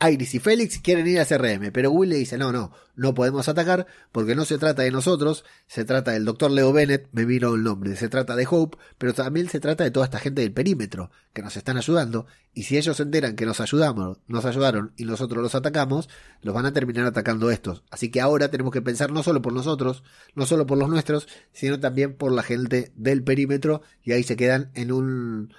Iris 0.00 0.34
y 0.34 0.38
Félix 0.40 0.80
quieren 0.80 1.06
ir 1.06 1.20
a 1.20 1.24
CRM, 1.24 1.70
pero 1.72 1.90
Will 1.90 2.10
le 2.10 2.16
dice, 2.16 2.36
no, 2.36 2.50
no, 2.50 2.72
no 2.96 3.14
podemos 3.14 3.48
atacar 3.48 3.86
porque 4.10 4.34
no 4.34 4.44
se 4.44 4.58
trata 4.58 4.82
de 4.82 4.90
nosotros, 4.90 5.44
se 5.68 5.84
trata 5.84 6.10
del 6.10 6.24
doctor 6.24 6.50
Leo 6.50 6.72
Bennett, 6.72 7.08
me 7.12 7.24
miro 7.24 7.54
el 7.54 7.62
nombre, 7.62 7.94
se 7.94 8.08
trata 8.08 8.34
de 8.34 8.46
Hope, 8.50 8.76
pero 8.98 9.14
también 9.14 9.48
se 9.48 9.60
trata 9.60 9.84
de 9.84 9.92
toda 9.92 10.06
esta 10.06 10.18
gente 10.18 10.42
del 10.42 10.52
perímetro 10.52 11.10
que 11.32 11.42
nos 11.42 11.56
están 11.56 11.76
ayudando, 11.76 12.26
y 12.52 12.64
si 12.64 12.76
ellos 12.76 12.96
se 12.96 13.04
enteran 13.04 13.36
que 13.36 13.46
nos 13.46 13.60
ayudamos, 13.60 14.18
nos 14.26 14.44
ayudaron 14.44 14.92
y 14.96 15.04
nosotros 15.04 15.42
los 15.42 15.54
atacamos, 15.54 16.08
los 16.42 16.54
van 16.54 16.66
a 16.66 16.72
terminar 16.72 17.06
atacando 17.06 17.50
estos. 17.50 17.84
Así 17.90 18.10
que 18.10 18.20
ahora 18.20 18.50
tenemos 18.50 18.72
que 18.72 18.82
pensar 18.82 19.12
no 19.12 19.22
solo 19.22 19.42
por 19.42 19.52
nosotros, 19.52 20.02
no 20.34 20.44
solo 20.44 20.66
por 20.66 20.76
los 20.76 20.88
nuestros, 20.88 21.28
sino 21.52 21.78
también 21.78 22.14
por 22.14 22.32
la 22.32 22.42
gente 22.42 22.92
del 22.96 23.22
perímetro, 23.22 23.82
y 24.02 24.12
ahí 24.12 24.24
se 24.24 24.36
quedan 24.36 24.70
en 24.74 24.92
un 24.92 25.54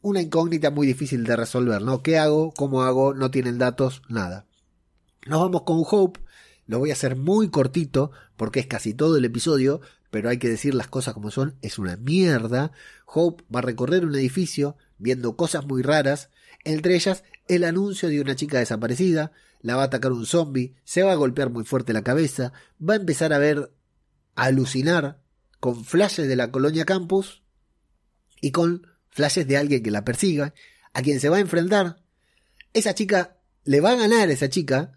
una 0.00 0.20
incógnita 0.20 0.70
muy 0.70 0.86
difícil 0.86 1.24
de 1.24 1.36
resolver, 1.36 1.82
¿no? 1.82 2.02
¿Qué 2.02 2.18
hago? 2.18 2.52
¿Cómo 2.52 2.82
hago? 2.82 3.14
No 3.14 3.30
tienen 3.30 3.58
datos, 3.58 4.02
nada. 4.08 4.46
Nos 5.26 5.40
vamos 5.40 5.62
con 5.62 5.82
Hope, 5.88 6.20
lo 6.66 6.78
voy 6.78 6.90
a 6.90 6.94
hacer 6.94 7.16
muy 7.16 7.50
cortito 7.50 8.12
porque 8.36 8.60
es 8.60 8.66
casi 8.66 8.94
todo 8.94 9.16
el 9.16 9.24
episodio, 9.24 9.80
pero 10.10 10.28
hay 10.28 10.38
que 10.38 10.48
decir 10.48 10.74
las 10.74 10.88
cosas 10.88 11.14
como 11.14 11.30
son, 11.30 11.56
es 11.62 11.78
una 11.78 11.96
mierda. 11.96 12.72
Hope 13.06 13.44
va 13.54 13.58
a 13.58 13.62
recorrer 13.62 14.04
un 14.04 14.14
edificio 14.14 14.76
viendo 14.98 15.36
cosas 15.36 15.66
muy 15.66 15.82
raras, 15.82 16.30
entre 16.64 16.94
ellas 16.94 17.24
el 17.46 17.64
anuncio 17.64 18.08
de 18.08 18.20
una 18.20 18.36
chica 18.36 18.58
desaparecida, 18.58 19.32
la 19.60 19.76
va 19.76 19.82
a 19.82 19.86
atacar 19.86 20.12
un 20.12 20.26
zombie, 20.26 20.74
se 20.84 21.02
va 21.02 21.12
a 21.12 21.16
golpear 21.16 21.50
muy 21.50 21.64
fuerte 21.64 21.92
la 21.92 22.02
cabeza, 22.02 22.52
va 22.80 22.94
a 22.94 22.98
empezar 22.98 23.32
a 23.32 23.38
ver, 23.38 23.72
a 24.34 24.44
alucinar 24.44 25.20
con 25.60 25.84
flashes 25.84 26.28
de 26.28 26.36
la 26.36 26.50
colonia 26.50 26.84
campus 26.84 27.42
y 28.40 28.52
con 28.52 28.86
flashes 29.10 29.46
de 29.46 29.56
alguien 29.56 29.82
que 29.82 29.90
la 29.90 30.04
persiga, 30.04 30.54
a 30.92 31.02
quien 31.02 31.20
se 31.20 31.28
va 31.28 31.36
a 31.36 31.40
enfrentar. 31.40 31.96
Esa 32.72 32.94
chica 32.94 33.38
le 33.64 33.80
va 33.80 33.92
a 33.92 33.96
ganar 33.96 34.30
esa 34.30 34.48
chica, 34.48 34.92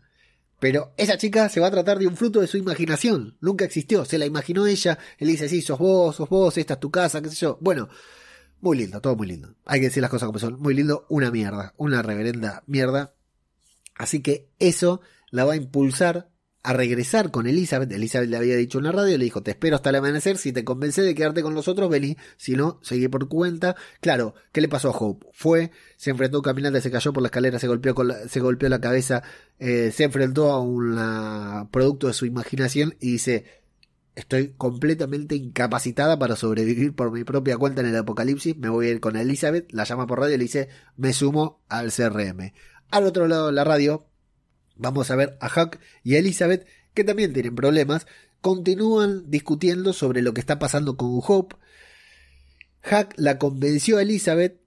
pero 0.60 0.94
esa 0.98 1.18
chica 1.18 1.50
se 1.50 1.60
va 1.60 1.68
a 1.68 1.72
tratar 1.72 2.00
de 2.00 2.08
un 2.08 2.16
fruto 2.16 2.42
de 2.42 2.48
su 2.48 2.58
imaginación. 2.58 3.38
Nunca 3.42 3.66
existió, 3.66 4.06
se 4.06 4.18
la 4.18 4.26
imaginó 4.26 4.68
ella. 4.68 4.98
Él 5.18 5.28
dice, 5.28 5.50
sí, 5.50 5.62
sos 5.62 5.80
vos, 5.80 6.16
sos 6.16 6.30
vos, 6.30 6.58
esta 6.58 6.76
es 6.76 6.80
tu 6.80 6.92
casa, 6.92 7.22
qué 7.22 7.30
sé 7.30 7.36
yo. 7.36 7.58
Bueno, 7.62 7.90
muy 8.62 8.78
lindo, 8.78 9.02
todo 9.02 9.16
muy 9.16 9.28
lindo. 9.28 9.56
Hay 9.66 9.80
que 9.80 9.88
decir 9.88 10.02
las 10.02 10.12
cosas 10.12 10.28
como 10.28 10.40
son. 10.40 10.60
Muy 10.60 10.74
lindo, 10.74 11.06
una 11.10 11.32
mierda, 11.32 11.74
una 11.78 12.02
reverenda 12.02 12.64
mierda. 12.68 13.14
Así 13.96 14.22
que 14.22 14.50
eso 14.60 15.02
la 15.32 15.46
va 15.46 15.54
a 15.54 15.58
impulsar 15.58 16.31
a 16.64 16.74
regresar 16.74 17.32
con 17.32 17.48
Elizabeth. 17.48 17.92
Elizabeth 17.92 18.30
le 18.30 18.38
había 18.38 18.56
dicho 18.56 18.78
en 18.78 18.86
la 18.86 18.92
radio, 18.92 19.18
le 19.18 19.24
dijo, 19.24 19.42
te 19.42 19.52
espero 19.52 19.76
hasta 19.76 19.90
el 19.90 19.96
amanecer, 19.96 20.38
si 20.38 20.52
te 20.52 20.64
convence 20.64 21.02
de 21.02 21.16
quedarte 21.16 21.42
con 21.42 21.54
nosotros, 21.54 21.90
vení, 21.90 22.18
si 22.38 22.56
no, 22.56 22.80
seguí 22.84 23.08
por 23.08 23.28
cuenta. 23.28 23.76
Claro, 24.00 24.36
¿qué 24.52 24.62
le 24.62 24.68
pasó 24.68 24.90
a 24.90 24.98
Hope? 24.98 25.28
Fue, 25.34 25.72
se 25.98 26.12
enfrentó 26.12 26.38
a 26.38 26.40
un 26.40 26.44
caminante, 26.44 26.82
se 26.82 26.92
cayó 26.92 27.14
por 27.14 27.24
la 27.24 27.28
escalera, 27.28 27.60
se 27.60 27.68
golpeó, 27.68 27.96
con 27.96 28.10
la, 28.10 28.28
se 28.28 28.40
golpeó 28.40 28.70
la 28.70 28.82
cabeza, 28.82 29.24
eh, 29.60 29.92
se 29.92 30.04
enfrentó 30.04 30.52
a 30.52 30.62
un 30.62 31.70
producto 31.72 32.08
de 32.08 32.14
su 32.14 32.26
imaginación 32.26 32.96
y 33.00 33.14
dice, 33.14 33.46
estoy 34.16 34.54
completamente 34.58 35.36
incapacitada 35.36 36.20
para 36.20 36.36
sobrevivir 36.36 36.94
por 36.94 37.12
mi 37.12 37.24
propia 37.24 37.58
cuenta 37.58 37.82
en 37.82 37.88
el 37.88 37.98
apocalipsis, 37.98 38.56
me 38.58 38.70
voy 38.70 38.88
a 38.88 38.92
ir 38.92 39.00
con 39.00 39.16
Elizabeth, 39.16 39.72
la 39.72 39.84
llama 39.84 40.06
por 40.06 40.20
radio 40.20 40.36
y 40.36 40.38
le 40.38 40.44
dice, 40.44 40.70
me 40.96 41.14
sumo 41.14 41.62
al 41.70 41.92
CRM. 41.92 42.54
Al 42.92 43.06
otro 43.06 43.28
lado 43.28 43.48
de 43.48 43.54
la 43.54 43.64
radio, 43.64 44.06
Vamos 44.82 45.12
a 45.12 45.16
ver 45.16 45.38
a 45.40 45.48
Huck 45.48 45.78
y 46.04 46.16
a 46.16 46.20
Elizabeth, 46.20 46.66
que 46.96 47.04
también 47.04 47.34
tienen 47.34 47.56
problemas, 47.56 48.08
continúan 48.42 49.30
discutiendo 49.30 49.94
sobre 49.94 50.24
lo 50.24 50.34
que 50.34 50.42
está 50.42 50.58
pasando 50.58 50.98
con 50.98 51.22
Hope. 51.24 51.56
Huck 52.84 53.14
la 53.16 53.38
convenció 53.38 54.00
a 54.00 54.02
Elizabeth 54.02 54.60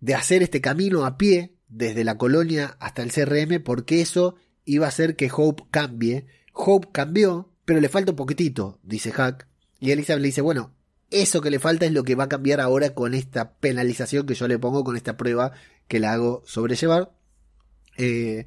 de 0.00 0.14
hacer 0.14 0.44
este 0.44 0.60
camino 0.60 1.04
a 1.04 1.18
pie 1.18 1.56
desde 1.68 2.04
la 2.04 2.16
colonia 2.16 2.76
hasta 2.78 3.02
el 3.02 3.12
CRM 3.12 3.60
porque 3.60 4.00
eso 4.00 4.36
iba 4.64 4.86
a 4.86 4.90
hacer 4.90 5.16
que 5.16 5.30
Hope 5.34 5.64
cambie. 5.72 6.26
Hope 6.52 6.88
cambió, 6.92 7.52
pero 7.64 7.80
le 7.80 7.88
falta 7.88 8.12
un 8.12 8.16
poquitito, 8.16 8.78
dice 8.84 9.10
Huck. 9.10 9.46
Y 9.80 9.90
Elizabeth 9.90 10.22
le 10.22 10.28
dice, 10.28 10.42
bueno, 10.42 10.76
eso 11.10 11.40
que 11.40 11.50
le 11.50 11.58
falta 11.58 11.86
es 11.86 11.92
lo 11.92 12.04
que 12.04 12.14
va 12.14 12.24
a 12.24 12.28
cambiar 12.28 12.60
ahora 12.60 12.94
con 12.94 13.14
esta 13.14 13.54
penalización 13.54 14.26
que 14.26 14.34
yo 14.34 14.46
le 14.46 14.60
pongo, 14.60 14.84
con 14.84 14.96
esta 14.96 15.16
prueba 15.16 15.52
que 15.88 15.98
la 15.98 16.12
hago 16.12 16.44
sobrellevar. 16.46 17.12
Eh, 17.96 18.46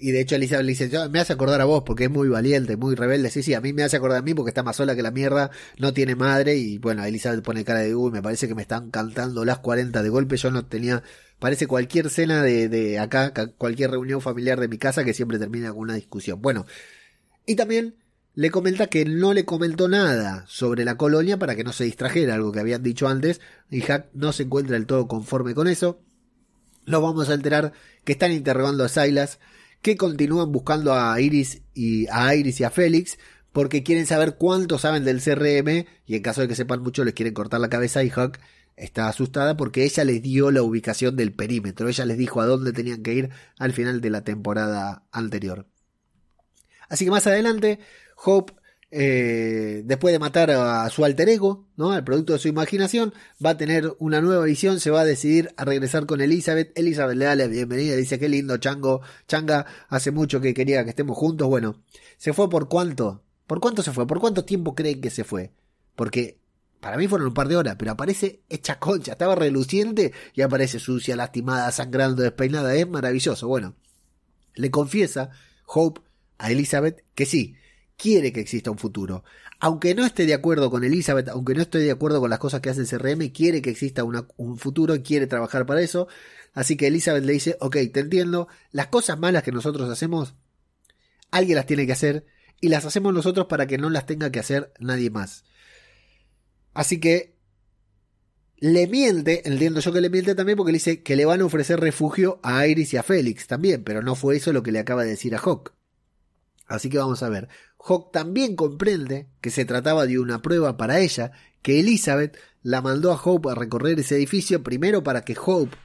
y 0.00 0.12
de 0.12 0.20
hecho 0.20 0.36
Elizabeth 0.36 0.64
le 0.64 0.70
dice, 0.70 1.08
me 1.08 1.18
hace 1.18 1.32
acordar 1.32 1.60
a 1.60 1.64
vos 1.64 1.82
porque 1.84 2.04
es 2.04 2.10
muy 2.10 2.28
valiente, 2.28 2.76
muy 2.76 2.94
rebelde. 2.94 3.30
Sí, 3.30 3.42
sí, 3.42 3.54
a 3.54 3.60
mí 3.60 3.72
me 3.72 3.82
hace 3.82 3.96
acordar 3.96 4.18
a 4.18 4.22
mí 4.22 4.32
porque 4.32 4.50
está 4.50 4.62
más 4.62 4.76
sola 4.76 4.94
que 4.94 5.02
la 5.02 5.10
mierda, 5.10 5.50
no 5.76 5.92
tiene 5.92 6.14
madre. 6.14 6.54
Y 6.54 6.78
bueno, 6.78 7.04
Elizabeth 7.04 7.42
pone 7.42 7.64
cara 7.64 7.80
de, 7.80 7.96
uy, 7.96 8.12
me 8.12 8.22
parece 8.22 8.46
que 8.46 8.54
me 8.54 8.62
están 8.62 8.92
cantando 8.92 9.44
las 9.44 9.58
40 9.58 10.00
de 10.00 10.08
golpe. 10.08 10.36
Yo 10.36 10.52
no 10.52 10.64
tenía, 10.66 11.02
parece 11.40 11.66
cualquier 11.66 12.10
cena 12.10 12.44
de, 12.44 12.98
acá, 13.00 13.32
cualquier 13.56 13.90
reunión 13.90 14.20
familiar 14.20 14.60
de 14.60 14.68
mi 14.68 14.78
casa 14.78 15.02
que 15.02 15.14
siempre 15.14 15.40
termina 15.40 15.70
con 15.70 15.80
una 15.80 15.94
discusión. 15.94 16.40
Bueno, 16.40 16.64
y 17.44 17.56
también 17.56 17.96
le 18.34 18.52
comenta 18.52 18.86
que 18.86 19.04
no 19.04 19.34
le 19.34 19.44
comentó 19.44 19.88
nada 19.88 20.44
sobre 20.46 20.84
la 20.84 20.96
colonia 20.96 21.40
para 21.40 21.56
que 21.56 21.64
no 21.64 21.72
se 21.72 21.82
distrajera, 21.82 22.34
algo 22.34 22.52
que 22.52 22.60
habían 22.60 22.84
dicho 22.84 23.08
antes. 23.08 23.40
Y 23.68 23.80
Hack 23.80 24.10
no 24.14 24.32
se 24.32 24.44
encuentra 24.44 24.74
del 24.74 24.86
todo 24.86 25.08
conforme 25.08 25.54
con 25.54 25.66
eso. 25.66 26.00
Nos 26.86 27.02
vamos 27.02 27.28
a 27.30 27.34
enterar 27.34 27.72
que 28.04 28.12
están 28.12 28.30
interrogando 28.30 28.84
a 28.84 28.88
Silas 28.88 29.40
que 29.82 29.96
continúan 29.96 30.52
buscando 30.52 30.94
a 30.94 31.20
Iris 31.20 31.62
y 31.74 32.06
a 32.08 32.34
Iris 32.34 32.60
y 32.60 32.64
a 32.64 32.70
Félix 32.70 33.18
porque 33.52 33.82
quieren 33.82 34.06
saber 34.06 34.36
cuánto 34.36 34.78
saben 34.78 35.04
del 35.04 35.22
CRM 35.22 35.86
y 36.06 36.16
en 36.16 36.22
caso 36.22 36.40
de 36.40 36.48
que 36.48 36.54
sepan 36.54 36.82
mucho 36.82 37.04
les 37.04 37.14
quieren 37.14 37.34
cortar 37.34 37.60
la 37.60 37.68
cabeza 37.68 38.02
y 38.04 38.08
Huck 38.08 38.38
está 38.76 39.08
asustada 39.08 39.56
porque 39.56 39.84
ella 39.84 40.04
les 40.04 40.22
dio 40.22 40.50
la 40.50 40.62
ubicación 40.62 41.16
del 41.16 41.32
perímetro, 41.32 41.88
ella 41.88 42.04
les 42.04 42.18
dijo 42.18 42.40
a 42.40 42.46
dónde 42.46 42.72
tenían 42.72 43.02
que 43.02 43.14
ir 43.14 43.30
al 43.58 43.72
final 43.72 44.00
de 44.00 44.10
la 44.10 44.22
temporada 44.22 45.04
anterior. 45.10 45.66
Así 46.88 47.04
que 47.04 47.10
más 47.10 47.26
adelante 47.26 47.80
Hope 48.24 48.54
eh, 48.90 49.82
después 49.84 50.12
de 50.12 50.18
matar 50.18 50.50
a 50.50 50.88
su 50.88 51.04
alter 51.04 51.28
ego, 51.28 51.66
¿no? 51.76 51.92
Al 51.92 52.04
producto 52.04 52.32
de 52.32 52.38
su 52.38 52.48
imaginación, 52.48 53.12
va 53.44 53.50
a 53.50 53.56
tener 53.56 53.94
una 53.98 54.20
nueva 54.20 54.44
visión, 54.44 54.80
se 54.80 54.90
va 54.90 55.02
a 55.02 55.04
decidir 55.04 55.52
a 55.56 55.64
regresar 55.64 56.06
con 56.06 56.20
Elizabeth. 56.20 56.72
Elizabeth 56.78 57.16
le 57.16 57.24
da 57.26 57.34
la 57.34 57.46
bienvenida, 57.46 57.96
dice 57.96 58.18
qué 58.18 58.28
lindo 58.28 58.56
chango, 58.56 59.02
changa, 59.26 59.66
hace 59.88 60.10
mucho 60.10 60.40
que 60.40 60.54
quería 60.54 60.84
que 60.84 60.90
estemos 60.90 61.18
juntos. 61.18 61.48
Bueno, 61.48 61.82
¿se 62.16 62.32
fue 62.32 62.48
por 62.48 62.68
cuánto? 62.68 63.22
¿Por 63.46 63.60
cuánto 63.60 63.82
se 63.82 63.92
fue? 63.92 64.06
¿Por 64.06 64.20
cuánto 64.20 64.44
tiempo 64.44 64.74
creen 64.74 65.00
que 65.00 65.10
se 65.10 65.24
fue? 65.24 65.52
Porque 65.94 66.38
para 66.80 66.96
mí 66.96 67.08
fueron 67.08 67.28
un 67.28 67.34
par 67.34 67.48
de 67.48 67.56
horas, 67.56 67.76
pero 67.78 67.92
aparece 67.92 68.42
hecha 68.48 68.78
concha, 68.78 69.12
estaba 69.12 69.34
reluciente 69.34 70.12
y 70.34 70.42
aparece 70.42 70.78
sucia, 70.78 71.16
lastimada, 71.16 71.70
sangrando, 71.72 72.22
despeinada. 72.22 72.74
Es 72.74 72.88
maravilloso. 72.88 73.48
Bueno, 73.48 73.74
le 74.54 74.70
confiesa 74.70 75.30
Hope 75.66 76.00
a 76.38 76.50
Elizabeth 76.50 77.04
que 77.14 77.26
sí, 77.26 77.56
quiere 77.98 78.32
que 78.32 78.40
exista 78.40 78.70
un 78.70 78.78
futuro. 78.78 79.24
Aunque 79.60 79.94
no 79.94 80.06
esté 80.06 80.24
de 80.24 80.32
acuerdo 80.32 80.70
con 80.70 80.84
Elizabeth, 80.84 81.28
aunque 81.28 81.54
no 81.54 81.62
esté 81.62 81.78
de 81.78 81.90
acuerdo 81.90 82.20
con 82.20 82.30
las 82.30 82.38
cosas 82.38 82.60
que 82.60 82.70
hace 82.70 82.80
el 82.80 82.88
CRM, 82.88 83.30
quiere 83.32 83.60
que 83.60 83.70
exista 83.70 84.04
un 84.04 84.58
futuro 84.58 84.94
y 84.94 85.02
quiere 85.02 85.26
trabajar 85.26 85.66
para 85.66 85.82
eso. 85.82 86.06
Así 86.54 86.76
que 86.76 86.86
Elizabeth 86.86 87.24
le 87.24 87.32
dice, 87.32 87.56
ok, 87.60 87.76
te 87.92 88.00
entiendo, 88.00 88.48
las 88.70 88.86
cosas 88.86 89.18
malas 89.18 89.42
que 89.42 89.52
nosotros 89.52 89.90
hacemos, 89.90 90.34
alguien 91.30 91.56
las 91.56 91.66
tiene 91.66 91.86
que 91.86 91.92
hacer 91.92 92.24
y 92.60 92.68
las 92.68 92.84
hacemos 92.84 93.12
nosotros 93.12 93.46
para 93.46 93.66
que 93.66 93.78
no 93.78 93.90
las 93.90 94.06
tenga 94.06 94.30
que 94.30 94.38
hacer 94.38 94.72
nadie 94.78 95.10
más. 95.10 95.44
Así 96.72 97.00
que 97.00 97.36
le 98.58 98.86
miente, 98.86 99.48
entiendo 99.48 99.80
yo 99.80 99.92
que 99.92 100.00
le 100.00 100.10
miente 100.10 100.36
también 100.36 100.56
porque 100.56 100.72
le 100.72 100.78
dice 100.78 101.02
que 101.02 101.16
le 101.16 101.24
van 101.24 101.40
a 101.40 101.44
ofrecer 101.44 101.80
refugio 101.80 102.38
a 102.44 102.66
Iris 102.66 102.94
y 102.94 102.96
a 102.96 103.02
Félix 103.02 103.48
también, 103.48 103.82
pero 103.82 104.02
no 104.02 104.14
fue 104.14 104.36
eso 104.36 104.52
lo 104.52 104.62
que 104.62 104.72
le 104.72 104.78
acaba 104.78 105.02
de 105.02 105.10
decir 105.10 105.34
a 105.34 105.38
Hawk. 105.38 105.72
Así 106.68 106.90
que 106.90 106.98
vamos 106.98 107.22
a 107.22 107.28
ver. 107.28 107.48
Hawk 107.78 108.12
también 108.12 108.56
comprende 108.56 109.28
que 109.40 109.50
se 109.50 109.64
trataba 109.64 110.06
de 110.06 110.18
una 110.18 110.42
prueba 110.42 110.76
para 110.76 111.00
ella, 111.00 111.32
que 111.62 111.80
Elizabeth 111.80 112.36
la 112.62 112.82
mandó 112.82 113.12
a 113.12 113.20
Hope 113.22 113.50
a 113.50 113.54
recorrer 113.54 113.98
ese 113.98 114.16
edificio 114.16 114.62
primero 114.62 115.02
para 115.02 115.22
que 115.22 115.36
Hope 115.38 115.76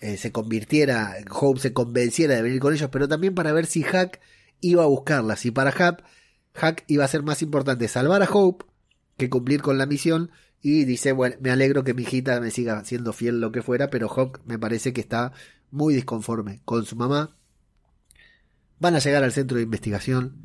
eh, 0.00 0.16
se 0.16 0.32
convirtiera, 0.32 1.16
Hope 1.30 1.60
se 1.60 1.72
convenciera 1.72 2.36
de 2.36 2.42
venir 2.42 2.60
con 2.60 2.72
ellos, 2.72 2.90
pero 2.90 3.08
también 3.08 3.34
para 3.34 3.52
ver 3.52 3.66
si 3.66 3.82
Hack 3.82 4.20
iba 4.60 4.84
a 4.84 4.86
buscarlas. 4.86 5.44
Y 5.46 5.50
para 5.50 5.72
Hack, 5.72 6.04
Hack 6.54 6.84
iba 6.86 7.04
a 7.04 7.08
ser 7.08 7.22
más 7.22 7.42
importante 7.42 7.88
salvar 7.88 8.22
a 8.22 8.28
Hope 8.30 8.66
que 9.16 9.28
cumplir 9.28 9.62
con 9.62 9.78
la 9.78 9.86
misión. 9.86 10.30
Y 10.60 10.84
dice, 10.84 11.12
bueno, 11.12 11.36
me 11.40 11.50
alegro 11.50 11.84
que 11.84 11.94
mi 11.94 12.02
hijita 12.02 12.40
me 12.40 12.50
siga 12.50 12.84
siendo 12.84 13.12
fiel 13.12 13.40
lo 13.40 13.52
que 13.52 13.62
fuera, 13.62 13.90
pero 13.90 14.08
Hawk 14.08 14.40
me 14.44 14.58
parece 14.58 14.92
que 14.92 15.00
está 15.00 15.32
muy 15.70 15.94
disconforme 15.94 16.60
con 16.64 16.84
su 16.84 16.96
mamá. 16.96 17.36
Van 18.80 18.96
a 18.96 18.98
llegar 18.98 19.22
al 19.22 19.32
centro 19.32 19.56
de 19.56 19.62
investigación, 19.62 20.36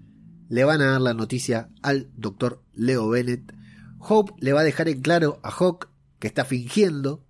le 0.50 0.64
van 0.64 0.82
a 0.82 0.92
dar 0.92 1.02
la 1.02 1.14
noticia 1.14 1.70
al 1.82 2.10
doctor 2.16 2.62
Leo 2.74 3.10
Bennett. 3.10 3.54
Hope 4.00 4.34
le 4.40 4.54
va 4.54 4.62
a 4.62 4.66
dejar 4.66 4.90
en 4.90 5.02
claro 5.02 5.40
a 5.44 5.50
Hawk 5.50 5.90
que 6.20 6.28
está 6.28 6.46
fingiendo, 6.46 7.26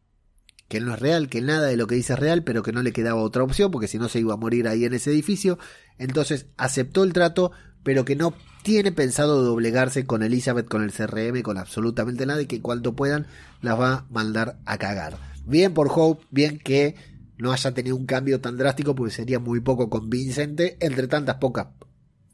que 0.68 0.80
no 0.80 0.94
es 0.94 1.00
real, 1.00 1.30
que 1.30 1.42
nada 1.42 1.68
de 1.68 1.78
lo 1.78 1.88
que 1.88 1.96
dice 1.96 2.14
es 2.14 2.20
real, 2.20 2.44
pero 2.44 2.64
que 2.64 2.72
no 2.72 2.82
le 2.82 2.94
quedaba 2.94 3.22
otra 3.22 3.44
opción, 3.44 3.72
porque 3.72 3.88
si 3.88 3.98
no 3.98 4.10
se 4.10 4.20
iba 4.20 4.34
a 4.34 4.38
morir 4.38 4.68
ahí 4.68 4.86
en 4.86 4.94
ese 4.94 5.12
edificio. 5.12 5.60
Entonces 5.98 6.48
aceptó 6.58 7.04
el 7.04 7.14
trato, 7.14 7.52
pero 7.84 8.06
que 8.06 8.16
no 8.16 8.34
tiene 8.64 8.92
pensado 8.92 9.44
doblegarse 9.44 10.06
con 10.06 10.24
Elizabeth, 10.24 10.68
con 10.68 10.84
el 10.84 10.92
CRM, 10.92 11.42
con 11.42 11.58
absolutamente 11.58 12.26
nada 12.26 12.42
y 12.42 12.48
que 12.48 12.62
cuanto 12.62 12.96
puedan 12.96 13.28
las 13.62 13.80
va 13.80 13.94
a 13.94 14.06
mandar 14.10 14.58
a 14.66 14.78
cagar. 14.78 15.18
Bien 15.46 15.74
por 15.74 15.90
Hope, 15.92 16.26
bien 16.32 16.60
que 16.60 16.96
no 17.38 17.52
haya 17.52 17.74
tenido 17.74 17.96
un 17.96 18.06
cambio 18.06 18.40
tan 18.40 18.58
drástico 18.58 18.96
porque 18.96 19.14
sería 19.14 19.40
muy 19.40 19.60
poco 19.60 19.90
convincente 19.90 20.78
entre 20.80 21.08
tantas 21.08 21.36
pocas, 21.36 21.68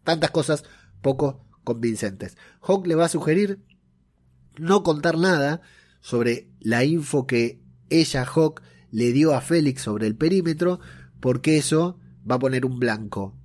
tantas 0.09 0.31
cosas 0.31 0.63
poco 1.01 1.45
convincentes. 1.63 2.35
Hawk 2.61 2.87
le 2.87 2.95
va 2.95 3.05
a 3.05 3.09
sugerir 3.09 3.63
no 4.57 4.81
contar 4.81 5.19
nada 5.19 5.61
sobre 6.01 6.49
la 6.59 6.83
info 6.83 7.27
que 7.27 7.61
ella, 7.89 8.25
Hawk, 8.25 8.63
le 8.89 9.11
dio 9.11 9.35
a 9.35 9.41
Félix 9.41 9.83
sobre 9.83 10.07
el 10.07 10.15
perímetro, 10.15 10.79
porque 11.19 11.57
eso 11.57 11.99
va 12.29 12.35
a 12.35 12.39
poner 12.39 12.65
un 12.65 12.79
blanco 12.79 13.37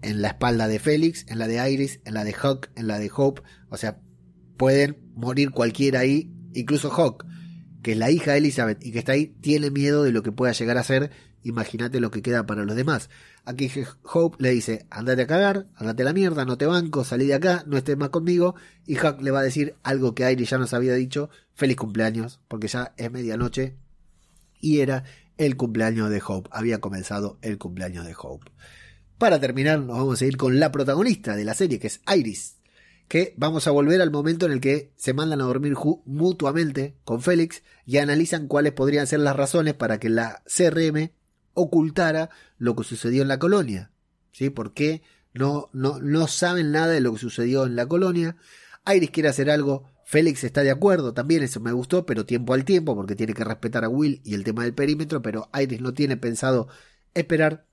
en 0.00 0.22
la 0.22 0.28
espalda 0.28 0.68
de 0.68 0.78
Félix, 0.78 1.26
en 1.28 1.38
la 1.38 1.48
de 1.48 1.70
Iris, 1.70 2.00
en 2.06 2.14
la 2.14 2.24
de 2.24 2.32
Hawk, 2.34 2.70
en 2.76 2.86
la 2.86 2.98
de 2.98 3.10
Hope. 3.14 3.42
O 3.68 3.76
sea, 3.76 4.00
pueden 4.56 5.12
morir 5.14 5.50
cualquiera 5.50 6.00
ahí, 6.00 6.32
incluso 6.54 6.90
Hawk, 6.90 7.26
que 7.82 7.92
es 7.92 7.98
la 7.98 8.10
hija 8.10 8.32
de 8.32 8.38
Elizabeth 8.38 8.82
y 8.82 8.90
que 8.90 9.00
está 9.00 9.12
ahí, 9.12 9.26
tiene 9.42 9.70
miedo 9.70 10.02
de 10.02 10.12
lo 10.12 10.22
que 10.22 10.32
pueda 10.32 10.52
llegar 10.52 10.78
a 10.78 10.82
ser. 10.82 11.10
Imagínate 11.42 12.00
lo 12.00 12.10
que 12.10 12.22
queda 12.22 12.46
para 12.46 12.64
los 12.64 12.74
demás. 12.74 13.10
Aquí 13.46 13.70
Hope 14.04 14.38
le 14.40 14.50
dice, 14.50 14.86
andate 14.90 15.22
a 15.22 15.26
cagar, 15.26 15.66
andate 15.74 16.02
a 16.02 16.06
la 16.06 16.14
mierda, 16.14 16.46
no 16.46 16.56
te 16.56 16.64
banco, 16.64 17.04
salí 17.04 17.26
de 17.26 17.34
acá, 17.34 17.62
no 17.66 17.76
estés 17.76 17.96
más 17.98 18.08
conmigo. 18.08 18.54
Y 18.86 18.96
Hawk 18.96 19.20
le 19.20 19.30
va 19.30 19.40
a 19.40 19.42
decir 19.42 19.76
algo 19.82 20.14
que 20.14 20.30
Iris 20.30 20.50
ya 20.50 20.58
nos 20.58 20.72
había 20.72 20.94
dicho, 20.94 21.28
feliz 21.52 21.76
cumpleaños, 21.76 22.40
porque 22.48 22.68
ya 22.68 22.94
es 22.96 23.10
medianoche. 23.10 23.76
Y 24.60 24.80
era 24.80 25.04
el 25.36 25.56
cumpleaños 25.56 26.08
de 26.08 26.22
Hope, 26.26 26.48
había 26.52 26.80
comenzado 26.80 27.38
el 27.42 27.58
cumpleaños 27.58 28.06
de 28.06 28.14
Hope. 28.18 28.50
Para 29.18 29.38
terminar, 29.38 29.78
nos 29.80 29.98
vamos 29.98 30.22
a 30.22 30.24
ir 30.24 30.38
con 30.38 30.58
la 30.58 30.72
protagonista 30.72 31.36
de 31.36 31.44
la 31.44 31.54
serie, 31.54 31.78
que 31.78 31.88
es 31.88 32.00
Iris. 32.14 32.56
Que 33.08 33.34
vamos 33.36 33.66
a 33.66 33.70
volver 33.70 34.00
al 34.00 34.10
momento 34.10 34.46
en 34.46 34.52
el 34.52 34.60
que 34.60 34.92
se 34.96 35.12
mandan 35.12 35.42
a 35.42 35.44
dormir 35.44 35.74
mutuamente 36.06 36.96
con 37.04 37.20
Félix 37.20 37.62
y 37.84 37.98
analizan 37.98 38.48
cuáles 38.48 38.72
podrían 38.72 39.06
ser 39.06 39.20
las 39.20 39.36
razones 39.36 39.74
para 39.74 40.00
que 40.00 40.08
la 40.08 40.42
CRM 40.46 41.10
ocultara 41.54 42.30
lo 42.58 42.76
que 42.76 42.84
sucedió 42.84 43.22
en 43.22 43.28
la 43.28 43.38
colonia. 43.38 43.90
¿Sí? 44.32 44.50
Porque 44.50 45.02
no, 45.32 45.70
no, 45.72 45.98
no 46.00 46.26
saben 46.26 46.72
nada 46.72 46.88
de 46.88 47.00
lo 47.00 47.12
que 47.12 47.20
sucedió 47.20 47.66
en 47.66 47.76
la 47.76 47.86
colonia. 47.86 48.36
Iris 48.86 49.10
quiere 49.10 49.28
hacer 49.28 49.50
algo. 49.50 49.84
Félix 50.04 50.44
está 50.44 50.62
de 50.62 50.70
acuerdo, 50.70 51.14
también 51.14 51.42
eso 51.42 51.60
me 51.60 51.72
gustó, 51.72 52.04
pero 52.04 52.26
tiempo 52.26 52.52
al 52.52 52.66
tiempo, 52.66 52.94
porque 52.94 53.16
tiene 53.16 53.32
que 53.32 53.42
respetar 53.42 53.84
a 53.84 53.88
Will 53.88 54.20
y 54.22 54.34
el 54.34 54.44
tema 54.44 54.64
del 54.64 54.74
perímetro, 54.74 55.22
pero 55.22 55.48
Iris 55.58 55.80
no 55.80 55.94
tiene 55.94 56.18
pensado 56.18 56.68
esperar 57.14 57.64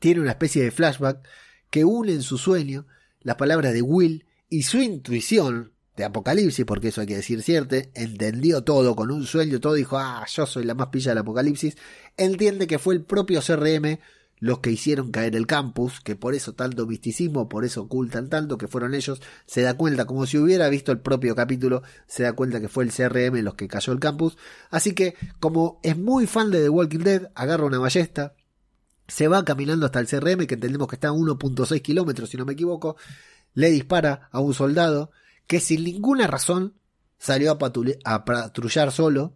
tiene 0.00 0.20
una 0.20 0.30
especie 0.30 0.64
de 0.64 0.72
flashback 0.72 1.24
que 1.70 1.84
une 1.84 2.12
en 2.12 2.22
su 2.22 2.38
sueño 2.38 2.86
las 3.20 3.36
palabras 3.36 3.72
de 3.72 3.82
Will 3.82 4.26
y 4.48 4.62
su 4.62 4.78
intuición 4.78 5.72
de 6.00 6.06
Apocalipsis, 6.06 6.64
porque 6.64 6.88
eso 6.88 7.02
hay 7.02 7.06
que 7.06 7.16
decir 7.16 7.42
cierto, 7.42 7.76
entendió 7.94 8.64
todo 8.64 8.96
con 8.96 9.10
un 9.10 9.26
sueño, 9.26 9.60
todo 9.60 9.74
dijo, 9.74 9.98
ah, 9.98 10.24
yo 10.32 10.46
soy 10.46 10.64
la 10.64 10.74
más 10.74 10.88
pilla 10.88 11.10
del 11.10 11.18
Apocalipsis, 11.18 11.76
entiende 12.16 12.66
que 12.66 12.78
fue 12.78 12.94
el 12.94 13.02
propio 13.02 13.40
CRM 13.42 13.98
los 14.38 14.60
que 14.60 14.70
hicieron 14.70 15.10
caer 15.10 15.36
el 15.36 15.46
campus, 15.46 16.00
que 16.00 16.16
por 16.16 16.34
eso 16.34 16.54
tanto 16.54 16.86
misticismo, 16.86 17.50
por 17.50 17.66
eso 17.66 17.82
ocultan 17.82 18.30
tanto, 18.30 18.56
que 18.56 18.66
fueron 18.66 18.94
ellos, 18.94 19.20
se 19.44 19.60
da 19.60 19.74
cuenta, 19.74 20.06
como 20.06 20.24
si 20.24 20.38
hubiera 20.38 20.70
visto 20.70 20.90
el 20.90 21.00
propio 21.00 21.34
capítulo, 21.34 21.82
se 22.06 22.22
da 22.22 22.32
cuenta 22.32 22.62
que 22.62 22.70
fue 22.70 22.84
el 22.84 22.92
CRM 22.92 23.42
los 23.42 23.54
que 23.54 23.68
cayó 23.68 23.92
el 23.92 24.00
campus, 24.00 24.38
así 24.70 24.94
que 24.94 25.14
como 25.38 25.80
es 25.82 25.98
muy 25.98 26.26
fan 26.26 26.50
de 26.50 26.62
The 26.62 26.70
Walking 26.70 27.00
Dead, 27.00 27.30
agarra 27.34 27.66
una 27.66 27.78
ballesta, 27.78 28.34
se 29.06 29.28
va 29.28 29.44
caminando 29.44 29.84
hasta 29.84 30.00
el 30.00 30.06
CRM, 30.06 30.46
que 30.46 30.54
entendemos 30.54 30.88
que 30.88 30.96
está 30.96 31.08
a 31.08 31.12
1.6 31.12 31.82
kilómetros, 31.82 32.30
si 32.30 32.38
no 32.38 32.46
me 32.46 32.54
equivoco, 32.54 32.96
le 33.52 33.70
dispara 33.70 34.30
a 34.32 34.40
un 34.40 34.54
soldado 34.54 35.10
que 35.50 35.58
sin 35.58 35.82
ninguna 35.82 36.28
razón 36.28 36.74
salió 37.18 37.50
a, 37.50 37.58
patrullar 37.58 38.92
solo 38.92 39.34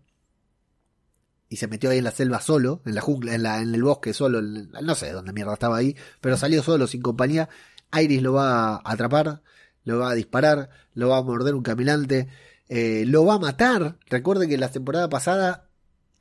y 1.48 1.56
se 1.56 1.66
metió 1.66 1.90
ahí 1.90 1.98
en 1.98 2.04
la 2.04 2.12
selva 2.12 2.40
solo, 2.40 2.82
en 2.86 2.94
la 2.94 3.00
jungla, 3.00 3.34
en, 3.34 3.74
el 3.74 3.82
bosque 3.82 4.14
solo, 4.14 4.40
no 4.40 4.94
sé 4.94 5.10
dónde 5.10 5.32
mierda 5.32 5.54
estaba 5.54 5.76
ahí, 5.76 5.96
pero 6.20 6.36
salió 6.36 6.62
solo, 6.62 6.86
sin 6.86 7.02
compañía. 7.02 7.48
Iris 7.92 8.22
lo 8.22 8.34
va 8.34 8.76
a 8.76 8.82
atrapar, 8.84 9.42
lo 9.82 9.98
va 9.98 10.10
a 10.10 10.14
disparar, 10.14 10.70
lo 10.94 11.08
va 11.08 11.16
a 11.16 11.22
morder 11.22 11.56
un 11.56 11.64
caminante, 11.64 12.28
eh, 12.68 13.02
lo 13.08 13.24
va 13.24 13.34
a 13.34 13.38
matar. 13.40 13.98
Recuerden 14.06 14.48
que 14.48 14.56
la 14.56 14.70
temporada 14.70 15.08
pasada 15.08 15.68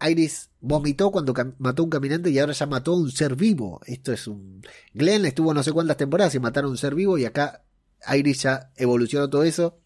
Iris 0.01 0.49
vomitó 0.59 1.11
cuando 1.11 1.35
mató 1.59 1.83
a 1.83 1.85
un 1.85 1.91
caminante 1.91 2.31
y 2.31 2.39
ahora 2.39 2.53
ya 2.53 2.65
mató 2.65 2.93
a 2.93 2.97
un 2.97 3.11
ser 3.11 3.35
vivo. 3.35 3.79
Esto 3.85 4.11
es 4.11 4.25
un... 4.27 4.63
Glenn 4.95 5.27
estuvo 5.27 5.53
no 5.53 5.61
sé 5.61 5.71
cuántas 5.71 5.97
temporadas 5.97 6.33
y 6.33 6.39
mataron 6.39 6.69
a 6.69 6.71
un 6.71 6.77
ser 6.79 6.95
vivo 6.95 7.19
y 7.19 7.25
acá 7.25 7.63
Iris 8.11 8.41
ya 8.41 8.71
evolucionó 8.75 9.29
todo 9.29 9.43
eso. 9.43 9.82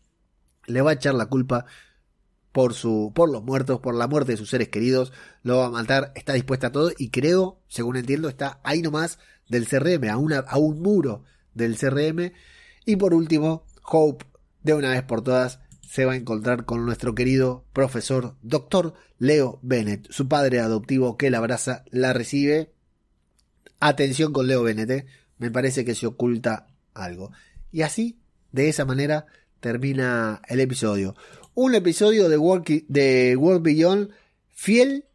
Le 0.68 0.82
va 0.82 0.92
a 0.92 0.94
echar 0.94 1.16
la 1.16 1.26
culpa 1.26 1.66
por 2.52 2.74
su 2.74 3.12
por 3.14 3.30
los 3.30 3.44
muertos, 3.44 3.80
por 3.80 3.96
la 3.96 4.08
muerte 4.08 4.34
de 4.34 4.38
sus 4.38 4.50
seres 4.50 4.70
queridos, 4.70 5.14
lo 5.44 5.58
va 5.58 5.68
a 5.68 5.72
matar, 5.72 6.12
está 6.16 6.34
dispuesta 6.34 6.68
a 6.68 6.72
todo 6.72 6.92
y 6.98 7.10
creo, 7.10 7.60
según 7.68 7.98
entiendo, 7.98 8.30
está 8.30 8.60
ahí 8.64 8.82
nomás 8.82 9.20
del 9.50 9.68
CRM, 9.68 10.10
a, 10.10 10.18
una, 10.18 10.40
a 10.40 10.58
un 10.58 10.82
muro 10.82 11.24
del 11.54 11.78
CRM. 11.78 12.32
Y 12.86 12.96
por 12.96 13.14
último, 13.14 13.66
Hope, 13.84 14.26
de 14.64 14.74
una 14.74 14.92
vez 14.92 15.04
por 15.04 15.24
todas, 15.24 15.60
se 15.82 16.06
va 16.06 16.14
a 16.14 16.18
encontrar 16.18 16.66
con 16.66 16.86
nuestro 16.86 17.16
querido 17.16 17.66
profesor, 17.74 18.36
doctor 18.42 18.94
Leo 19.20 19.60
Bennett, 19.62 20.10
su 20.12 20.28
padre 20.28 20.60
adoptivo 20.60 21.18
que 21.18 21.30
la 21.30 21.38
abraza, 21.38 21.84
la 21.92 22.14
recibe. 22.14 22.74
Atención 23.80 24.34
con 24.34 24.48
Leo 24.48 24.64
Bennett, 24.64 24.90
¿eh? 24.90 25.06
me 25.38 25.52
parece 25.52 25.86
que 25.86 25.96
se 25.96 26.08
oculta 26.08 26.68
algo. 26.94 27.32
Y 27.72 27.84
así, 27.84 28.20
de 28.52 28.70
esa 28.70 28.86
manera, 28.86 29.28
termina 29.60 30.42
el 30.48 30.60
episodio. 30.60 31.16
Un 31.54 31.76
episodio 31.76 32.30
de 32.30 32.38
World, 32.38 32.86
de 32.88 33.36
World 33.36 33.64
Beyond 33.64 34.10
fiel 34.54 35.06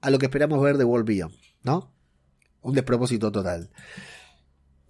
a 0.00 0.10
lo 0.10 0.18
que 0.18 0.26
esperamos 0.26 0.62
ver 0.62 0.76
de 0.76 0.84
World 0.84 1.06
Beyond, 1.06 1.34
¿no? 1.62 1.92
Un 2.62 2.74
despropósito 2.74 3.30
total. 3.32 3.70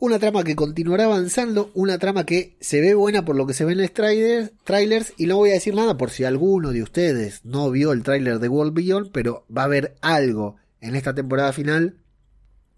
Una 0.01 0.18
trama 0.18 0.44
que 0.44 0.55
continuará 0.55 1.07
avanzando, 1.07 1.72
una 1.74 1.98
trama 1.98 2.24
que 2.24 2.57
se 2.61 2.81
ve 2.81 2.94
buena 2.94 3.24
por 3.24 3.35
lo 3.35 3.46
que 3.46 3.55
se 3.55 3.64
ve 3.64 3.72
en 3.72 3.83
los 3.83 3.92
trailers, 3.92 5.12
y 5.16 5.27
no 5.27 5.38
voy 5.38 5.51
a 5.51 5.55
decir 5.55 5.74
nada 5.74 5.96
por 5.96 6.11
si 6.11 6.22
alguno 6.22 6.70
de 6.70 6.85
ustedes 6.85 7.44
no 7.44 7.70
vio 7.70 7.90
el 7.92 8.05
trailer 8.05 8.38
de 8.38 8.48
World 8.48 8.74
Beyond, 8.74 9.11
pero 9.11 9.44
va 9.55 9.62
a 9.62 9.64
haber 9.64 9.96
algo 10.01 10.57
en 10.81 10.94
esta 10.94 11.14
temporada 11.14 11.53
final 11.53 11.96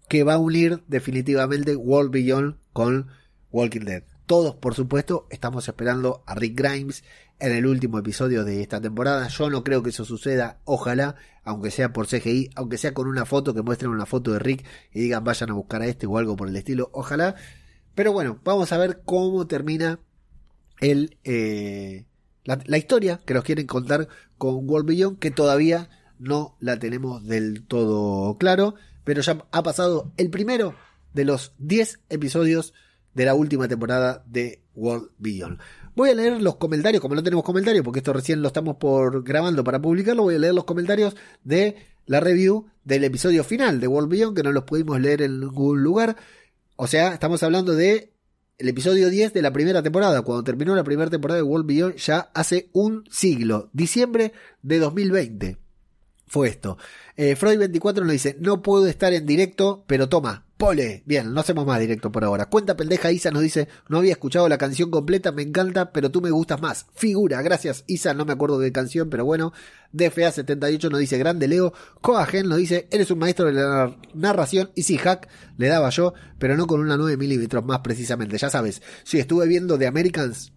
que 0.09 0.23
va 0.23 0.33
a 0.33 0.39
unir 0.39 0.81
definitivamente 0.87 1.75
World 1.75 2.11
Beyond 2.11 2.55
con 2.73 3.07
Walking 3.51 3.81
Dead. 3.81 4.03
Todos, 4.31 4.55
por 4.55 4.75
supuesto, 4.75 5.27
estamos 5.29 5.67
esperando 5.67 6.23
a 6.25 6.35
Rick 6.35 6.57
Grimes 6.57 7.03
en 7.37 7.51
el 7.51 7.65
último 7.65 7.99
episodio 7.99 8.45
de 8.45 8.61
esta 8.61 8.79
temporada. 8.79 9.27
Yo 9.27 9.49
no 9.49 9.61
creo 9.61 9.83
que 9.83 9.89
eso 9.89 10.05
suceda, 10.05 10.61
ojalá, 10.63 11.17
aunque 11.43 11.69
sea 11.69 11.91
por 11.91 12.07
CGI, 12.07 12.49
aunque 12.55 12.77
sea 12.77 12.93
con 12.93 13.09
una 13.09 13.25
foto 13.25 13.53
que 13.53 13.61
muestren 13.61 13.91
una 13.91 14.05
foto 14.05 14.31
de 14.31 14.39
Rick 14.39 14.63
y 14.93 15.01
digan 15.01 15.25
vayan 15.25 15.49
a 15.49 15.53
buscar 15.53 15.81
a 15.81 15.87
este 15.87 16.07
o 16.07 16.17
algo 16.17 16.37
por 16.37 16.47
el 16.47 16.55
estilo, 16.55 16.89
ojalá. 16.93 17.35
Pero 17.93 18.13
bueno, 18.13 18.39
vamos 18.45 18.71
a 18.71 18.77
ver 18.77 19.01
cómo 19.03 19.47
termina 19.47 19.99
el, 20.79 21.17
eh, 21.25 22.05
la, 22.45 22.77
historia 22.77 23.19
que 23.25 23.33
nos 23.33 23.43
quieren 23.43 23.67
contar 23.67 24.07
con 24.37 24.65
World 24.65 24.87
Beyond, 24.87 25.19
que 25.19 25.31
todavía 25.31 25.89
no 26.19 26.55
la 26.61 26.79
tenemos 26.79 27.25
del 27.27 27.65
todo 27.67 28.37
claro, 28.37 28.75
pero 29.03 29.19
ya 29.23 29.45
ha 29.51 29.61
pasado 29.61 30.13
el 30.15 30.29
primero 30.29 30.73
de 31.13 31.25
los 31.25 31.51
10 31.57 31.99
episodios 32.07 32.73
de 33.13 33.25
la 33.25 33.35
última 33.35 33.67
temporada 33.67 34.23
de 34.27 34.61
World 34.75 35.09
Beyond. 35.17 35.59
Voy 35.95 36.09
a 36.09 36.15
leer 36.15 36.41
los 36.41 36.55
comentarios, 36.55 37.01
como 37.01 37.15
no 37.15 37.23
tenemos 37.23 37.43
comentarios, 37.43 37.83
porque 37.83 37.99
esto 37.99 38.13
recién 38.13 38.41
lo 38.41 38.47
estamos 38.47 38.77
por 38.77 39.23
grabando 39.23 39.63
para 39.63 39.81
publicarlo, 39.81 40.23
voy 40.23 40.35
a 40.35 40.39
leer 40.39 40.53
los 40.53 40.63
comentarios 40.63 41.15
de 41.43 41.75
la 42.05 42.19
review 42.19 42.67
del 42.83 43.03
episodio 43.03 43.43
final 43.43 43.79
de 43.79 43.87
World 43.87 44.09
Beyond, 44.09 44.37
que 44.37 44.43
no 44.43 44.51
los 44.51 44.63
pudimos 44.63 44.99
leer 44.99 45.21
en 45.21 45.39
ningún 45.39 45.83
lugar. 45.83 46.15
O 46.77 46.87
sea, 46.87 47.13
estamos 47.13 47.43
hablando 47.43 47.75
de 47.75 48.13
el 48.57 48.69
episodio 48.69 49.09
10 49.09 49.33
de 49.33 49.41
la 49.41 49.51
primera 49.51 49.81
temporada, 49.81 50.21
cuando 50.21 50.43
terminó 50.43 50.75
la 50.75 50.83
primera 50.83 51.09
temporada 51.09 51.37
de 51.37 51.43
World 51.43 51.65
Beyond 51.65 51.95
ya 51.95 52.31
hace 52.33 52.69
un 52.73 53.03
siglo, 53.09 53.69
diciembre 53.73 54.33
de 54.61 54.79
2020 54.79 55.57
fue 56.31 56.47
esto. 56.47 56.77
Eh, 57.17 57.35
Freud24 57.35 58.03
nos 58.03 58.11
dice, 58.13 58.37
no 58.39 58.61
puedo 58.61 58.87
estar 58.87 59.11
en 59.11 59.25
directo, 59.25 59.83
pero 59.85 60.07
toma, 60.07 60.45
pole. 60.61 61.01
Bien, 61.07 61.33
no 61.33 61.41
hacemos 61.41 61.65
más 61.65 61.79
directo 61.79 62.11
por 62.11 62.23
ahora. 62.23 62.45
Cuenta 62.45 62.77
pendeja 62.77 63.11
Isa 63.11 63.31
nos 63.31 63.41
dice, 63.41 63.67
no 63.89 63.97
había 63.97 64.11
escuchado 64.11 64.47
la 64.47 64.59
canción 64.59 64.91
completa, 64.91 65.31
me 65.31 65.41
encanta, 65.41 65.91
pero 65.91 66.11
tú 66.11 66.21
me 66.21 66.29
gustas 66.29 66.61
más. 66.61 66.85
Figura, 66.93 67.41
gracias 67.41 67.83
Isa, 67.87 68.13
no 68.13 68.25
me 68.25 68.33
acuerdo 68.33 68.59
de 68.59 68.71
canción, 68.71 69.09
pero 69.09 69.25
bueno. 69.25 69.53
DFA78 69.91 70.91
nos 70.91 70.99
dice, 70.99 71.17
grande 71.17 71.47
Leo. 71.47 71.73
Coagen 72.01 72.47
nos 72.47 72.59
dice, 72.59 72.87
eres 72.91 73.09
un 73.09 73.17
maestro 73.17 73.47
de 73.47 73.53
la 73.53 73.97
narración. 74.13 74.69
Y 74.75 74.83
sí, 74.83 74.97
hack 74.97 75.27
le 75.57 75.67
daba 75.67 75.89
yo, 75.89 76.13
pero 76.37 76.55
no 76.55 76.67
con 76.67 76.79
una 76.79 76.95
9 76.95 77.17
milímetros 77.17 77.65
más 77.65 77.79
precisamente. 77.79 78.37
Ya 78.37 78.51
sabes, 78.51 78.83
si 79.03 79.17
estuve 79.17 79.47
viendo 79.47 79.79
The 79.79 79.87
Americans 79.87 80.53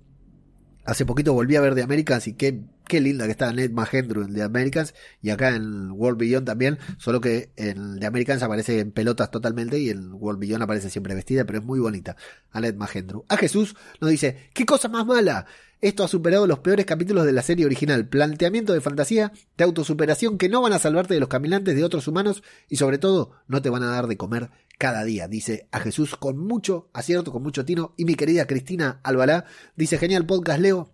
Hace 0.85 1.07
poquito 1.07 1.33
volví 1.33 1.57
a 1.57 1.62
ver 1.62 1.75
The 1.75 1.83
Americans 1.83 2.27
y 2.29 2.35
qué, 2.35 2.61
qué 2.87 3.01
linda 3.01 3.25
que 3.25 3.33
está 3.33 3.53
Ned 3.53 3.70
Mahendru 3.70 4.23
en 4.23 4.35
The 4.35 4.42
Americans 4.42 4.94
y 5.23 5.31
acá 5.31 5.55
en 5.55 5.90
World 5.90 6.18
Beyond 6.18 6.47
también, 6.47 6.79
solo 6.99 7.20
que 7.20 7.51
en 7.57 7.99
The 7.99 8.07
Americans 8.07 8.42
aparece 8.42 8.81
en 8.81 8.92
pelotas 8.92 9.31
totalmente 9.31 9.79
y 9.79 9.90
en 9.90 10.12
World 10.12 10.40
Beyond 10.40 10.62
aparece 10.62 10.90
siempre 10.90 11.14
vestida, 11.14 11.44
pero 11.44 11.59
es 11.59 11.64
muy 11.64 11.81
bonita. 11.81 12.16
A 12.51 12.61
Ned 12.61 12.75
Mahendru. 12.77 13.25
A 13.29 13.37
Jesús 13.37 13.75
nos 14.01 14.11
dice, 14.11 14.51
¿qué 14.55 14.64
cosa 14.64 14.88
más 14.88 15.07
mala? 15.07 15.47
Esto 15.81 16.03
ha 16.03 16.09
superado 16.09 16.47
los 16.47 16.61
peores 16.61 16.87
capítulos 16.87 17.27
de 17.27 17.33
la 17.33 17.42
serie 17.42 17.66
original. 17.66 18.09
Planteamiento 18.09 18.73
de 18.73 18.81
fantasía, 18.81 19.33
de 19.59 19.64
autosuperación 19.64 20.38
que 20.38 20.49
no 20.49 20.62
van 20.62 20.73
a 20.73 20.79
salvarte 20.79 21.12
de 21.12 21.20
los 21.20 21.29
caminantes 21.29 21.77
de 21.77 21.85
otros 21.85 22.09
humanos 22.09 22.42
y 22.70 22.77
sobre 22.77 22.97
todo 22.97 23.33
no 23.49 23.61
te 23.61 23.68
van 23.68 23.83
a 23.83 23.90
dar 23.90 24.07
de 24.07 24.16
comer 24.16 24.51
cada 24.79 25.05
día, 25.05 25.29
dice 25.29 25.68
a 25.73 25.81
Jesús 25.81 26.16
con 26.16 26.38
mucho 26.38 26.88
acierto, 26.94 27.33
con 27.33 27.42
mucho 27.42 27.66
tino. 27.66 27.92
Y 27.97 28.07
mi 28.07 28.14
querida 28.14 28.47
Cristina 28.47 29.01
Albalá 29.03 29.44
dice, 29.77 29.99
genial 29.99 30.25
podcast 30.25 30.61
Leo, 30.61 30.94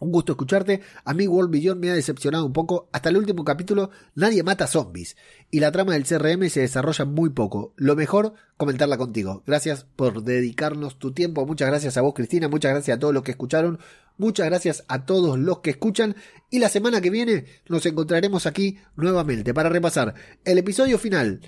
un 0.00 0.12
gusto 0.12 0.32
escucharte. 0.32 0.80
A 1.04 1.14
mí 1.14 1.26
World 1.26 1.50
Beyond 1.50 1.80
me 1.80 1.90
ha 1.90 1.94
decepcionado 1.94 2.44
un 2.46 2.52
poco. 2.52 2.88
Hasta 2.92 3.08
el 3.08 3.16
último 3.16 3.44
capítulo 3.44 3.90
nadie 4.14 4.42
mata 4.42 4.66
zombies. 4.66 5.16
Y 5.50 5.60
la 5.60 5.72
trama 5.72 5.92
del 5.92 6.04
CRM 6.04 6.48
se 6.50 6.60
desarrolla 6.60 7.04
muy 7.04 7.30
poco. 7.30 7.72
Lo 7.76 7.96
mejor, 7.96 8.34
comentarla 8.56 8.96
contigo. 8.96 9.42
Gracias 9.46 9.86
por 9.96 10.22
dedicarnos 10.22 10.98
tu 10.98 11.12
tiempo. 11.12 11.46
Muchas 11.46 11.68
gracias 11.68 11.96
a 11.96 12.02
vos, 12.02 12.14
Cristina. 12.14 12.48
Muchas 12.48 12.72
gracias 12.72 12.96
a 12.96 13.00
todos 13.00 13.14
los 13.14 13.22
que 13.22 13.32
escucharon. 13.32 13.78
Muchas 14.16 14.46
gracias 14.46 14.84
a 14.88 15.06
todos 15.06 15.38
los 15.38 15.60
que 15.60 15.70
escuchan. 15.70 16.16
Y 16.50 16.58
la 16.58 16.68
semana 16.68 17.00
que 17.00 17.10
viene 17.10 17.46
nos 17.68 17.86
encontraremos 17.86 18.46
aquí 18.46 18.78
nuevamente 18.96 19.54
para 19.54 19.68
repasar 19.68 20.14
el 20.44 20.58
episodio 20.58 20.98
final 20.98 21.40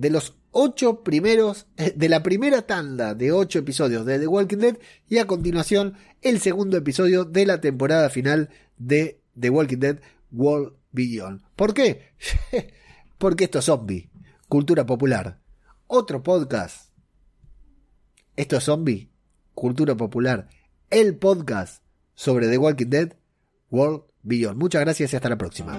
de 0.00 0.08
los 0.08 0.34
ocho 0.50 1.04
primeros, 1.04 1.66
eh, 1.76 1.92
de 1.94 2.08
la 2.08 2.22
primera 2.22 2.62
tanda 2.62 3.14
de 3.14 3.32
ocho 3.32 3.58
episodios 3.58 4.06
de 4.06 4.18
The 4.18 4.26
Walking 4.26 4.56
Dead 4.56 4.78
y 5.10 5.18
a 5.18 5.26
continuación 5.26 5.94
el 6.22 6.40
segundo 6.40 6.78
episodio 6.78 7.26
de 7.26 7.44
la 7.44 7.60
temporada 7.60 8.08
final 8.08 8.48
de 8.78 9.20
The 9.38 9.50
Walking 9.50 9.76
Dead 9.76 10.00
World 10.32 10.72
Beyond. 10.92 11.42
¿Por 11.54 11.74
qué? 11.74 12.14
Porque 13.18 13.44
esto 13.44 13.58
es 13.58 13.66
zombie, 13.66 14.08
cultura 14.48 14.86
popular. 14.86 15.38
Otro 15.86 16.22
podcast. 16.22 16.94
Esto 18.36 18.56
es 18.56 18.64
zombie, 18.64 19.10
cultura 19.54 19.94
popular. 19.94 20.48
El 20.88 21.16
podcast 21.16 21.82
sobre 22.14 22.48
The 22.48 22.56
Walking 22.56 22.88
Dead 22.88 23.16
World 23.70 24.04
Beyond. 24.22 24.58
Muchas 24.58 24.80
gracias 24.80 25.12
y 25.12 25.16
hasta 25.16 25.28
la 25.28 25.36
próxima. 25.36 25.78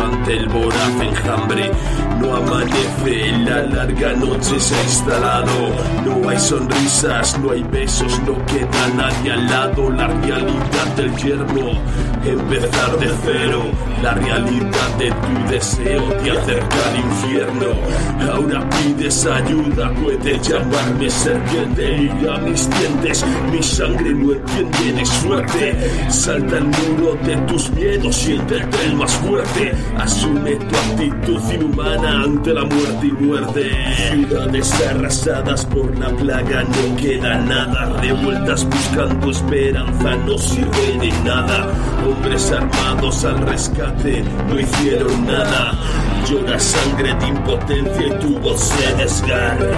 ante 0.00 0.36
el 0.36 0.48
voraz 0.48 1.00
enjambre. 1.00 1.70
No 2.20 2.36
amanece, 2.36 3.32
la 3.44 3.62
larga 3.62 4.12
noche 4.14 4.60
se 4.60 4.74
ha 4.74 4.82
instalado. 4.82 5.52
No 6.04 6.28
hay 6.28 6.38
sonrisas, 6.38 7.38
no 7.38 7.52
hay 7.52 7.62
besos, 7.64 8.20
no 8.26 8.34
queda 8.46 8.88
nadie 8.94 9.32
al 9.32 9.46
lado. 9.46 9.90
La 9.90 10.06
realidad 10.06 10.86
del 10.96 11.16
yermo, 11.16 11.72
empezar 12.24 12.98
de 12.98 13.10
cero. 13.24 13.62
La 14.02 14.14
realidad 14.14 14.96
de 14.98 15.10
tu 15.10 15.50
deseo 15.50 16.02
te 16.22 16.30
acerca 16.30 16.76
al 16.88 16.96
infierno. 16.98 17.66
Ahora 18.32 18.68
pides 18.70 19.26
ayuda, 19.26 19.90
puedes 20.02 20.48
llamarme 20.48 21.10
serpiente. 21.10 22.10
Mira 22.14 22.38
mis 22.38 22.68
dientes, 22.70 23.24
mi 23.50 23.62
sangre 23.62 24.10
no 24.14 24.32
entiende 24.32 24.92
de 24.92 25.06
suerte. 25.06 26.10
Salta 26.10 26.58
el 26.58 26.64
muro 26.64 27.14
de 27.24 27.36
tus 27.46 27.70
miedos, 27.70 28.14
siéntete 28.16 28.84
el 28.84 28.94
más 28.96 29.12
fuerte. 29.12 29.72
Asume 29.98 30.56
tu 30.56 30.76
actitud 30.76 31.40
inhumana 31.52 32.22
ante 32.24 32.54
la 32.54 32.64
muerte 32.64 33.06
y 33.06 33.12
muerte. 33.12 33.70
Ciudades 34.10 34.72
arrasadas 34.88 35.64
por 35.66 35.96
la 35.98 36.08
plaga, 36.10 36.64
no 36.64 36.96
queda 36.96 37.38
nada. 37.38 38.00
Revueltas 38.00 38.64
buscando 38.64 39.30
esperanza, 39.30 40.16
no 40.26 40.38
sirve 40.38 40.98
de 41.00 41.12
nada. 41.24 41.68
Hombres 42.06 42.50
armados 42.50 43.24
al 43.24 43.38
rescate, 43.46 44.24
no 44.48 44.58
hicieron 44.58 45.26
nada. 45.26 45.72
Llora 46.28 46.58
sangre 46.58 47.14
de 47.14 47.28
impotencia 47.28 48.06
y 48.06 48.20
tu 48.20 48.38
voz 48.38 48.60
se 48.60 48.94
desgarra. 48.96 49.70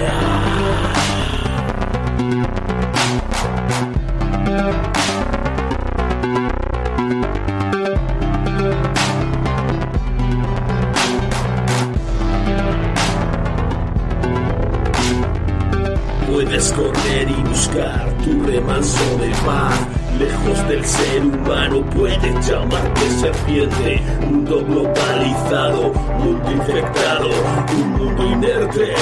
Puedes 16.33 16.71
correr 16.73 17.29
y 17.29 17.47
buscar 17.47 18.11
tu 18.23 18.43
remanso 18.43 19.17
de 19.19 19.29
paz. 19.45 19.87
Lejos 20.17 20.67
del 20.67 20.83
ser 20.83 21.25
humano 21.25 21.85
puedes 21.91 22.49
llamarte 22.49 23.09
serpiente. 23.21 24.01
Mundo 24.21 24.65
globalizado, 24.65 25.93
mundo 25.93 26.51
infectado, 26.51 27.29
un 27.77 27.91
mundo 27.91 28.31
inerte. 28.31 28.95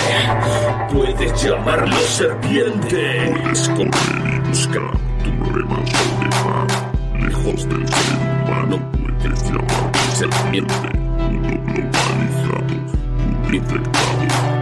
Puedes 0.91 1.41
llamarlo 1.41 1.97
serpiente. 2.01 3.33
Puedes 3.41 3.69
correr 3.69 4.35
y 4.35 4.47
buscar 4.49 4.91
tu 5.23 5.53
remanso 5.53 6.03
de 6.19 6.29
paz. 6.43 6.83
Lejos 7.17 7.69
del 7.69 7.87
ser 7.87 8.17
humano 8.43 8.91
puedes 8.91 9.43
llamarte 9.45 9.99
serpiente. 10.15 10.89
Mundo 11.17 11.49
globalizado, 11.65 12.75
mundo 13.23 13.55
infectado. 13.55 14.60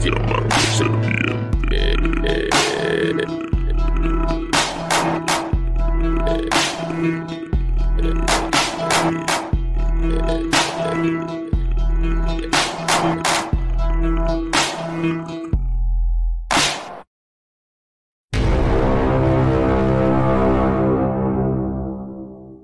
Puedes 0.00 0.49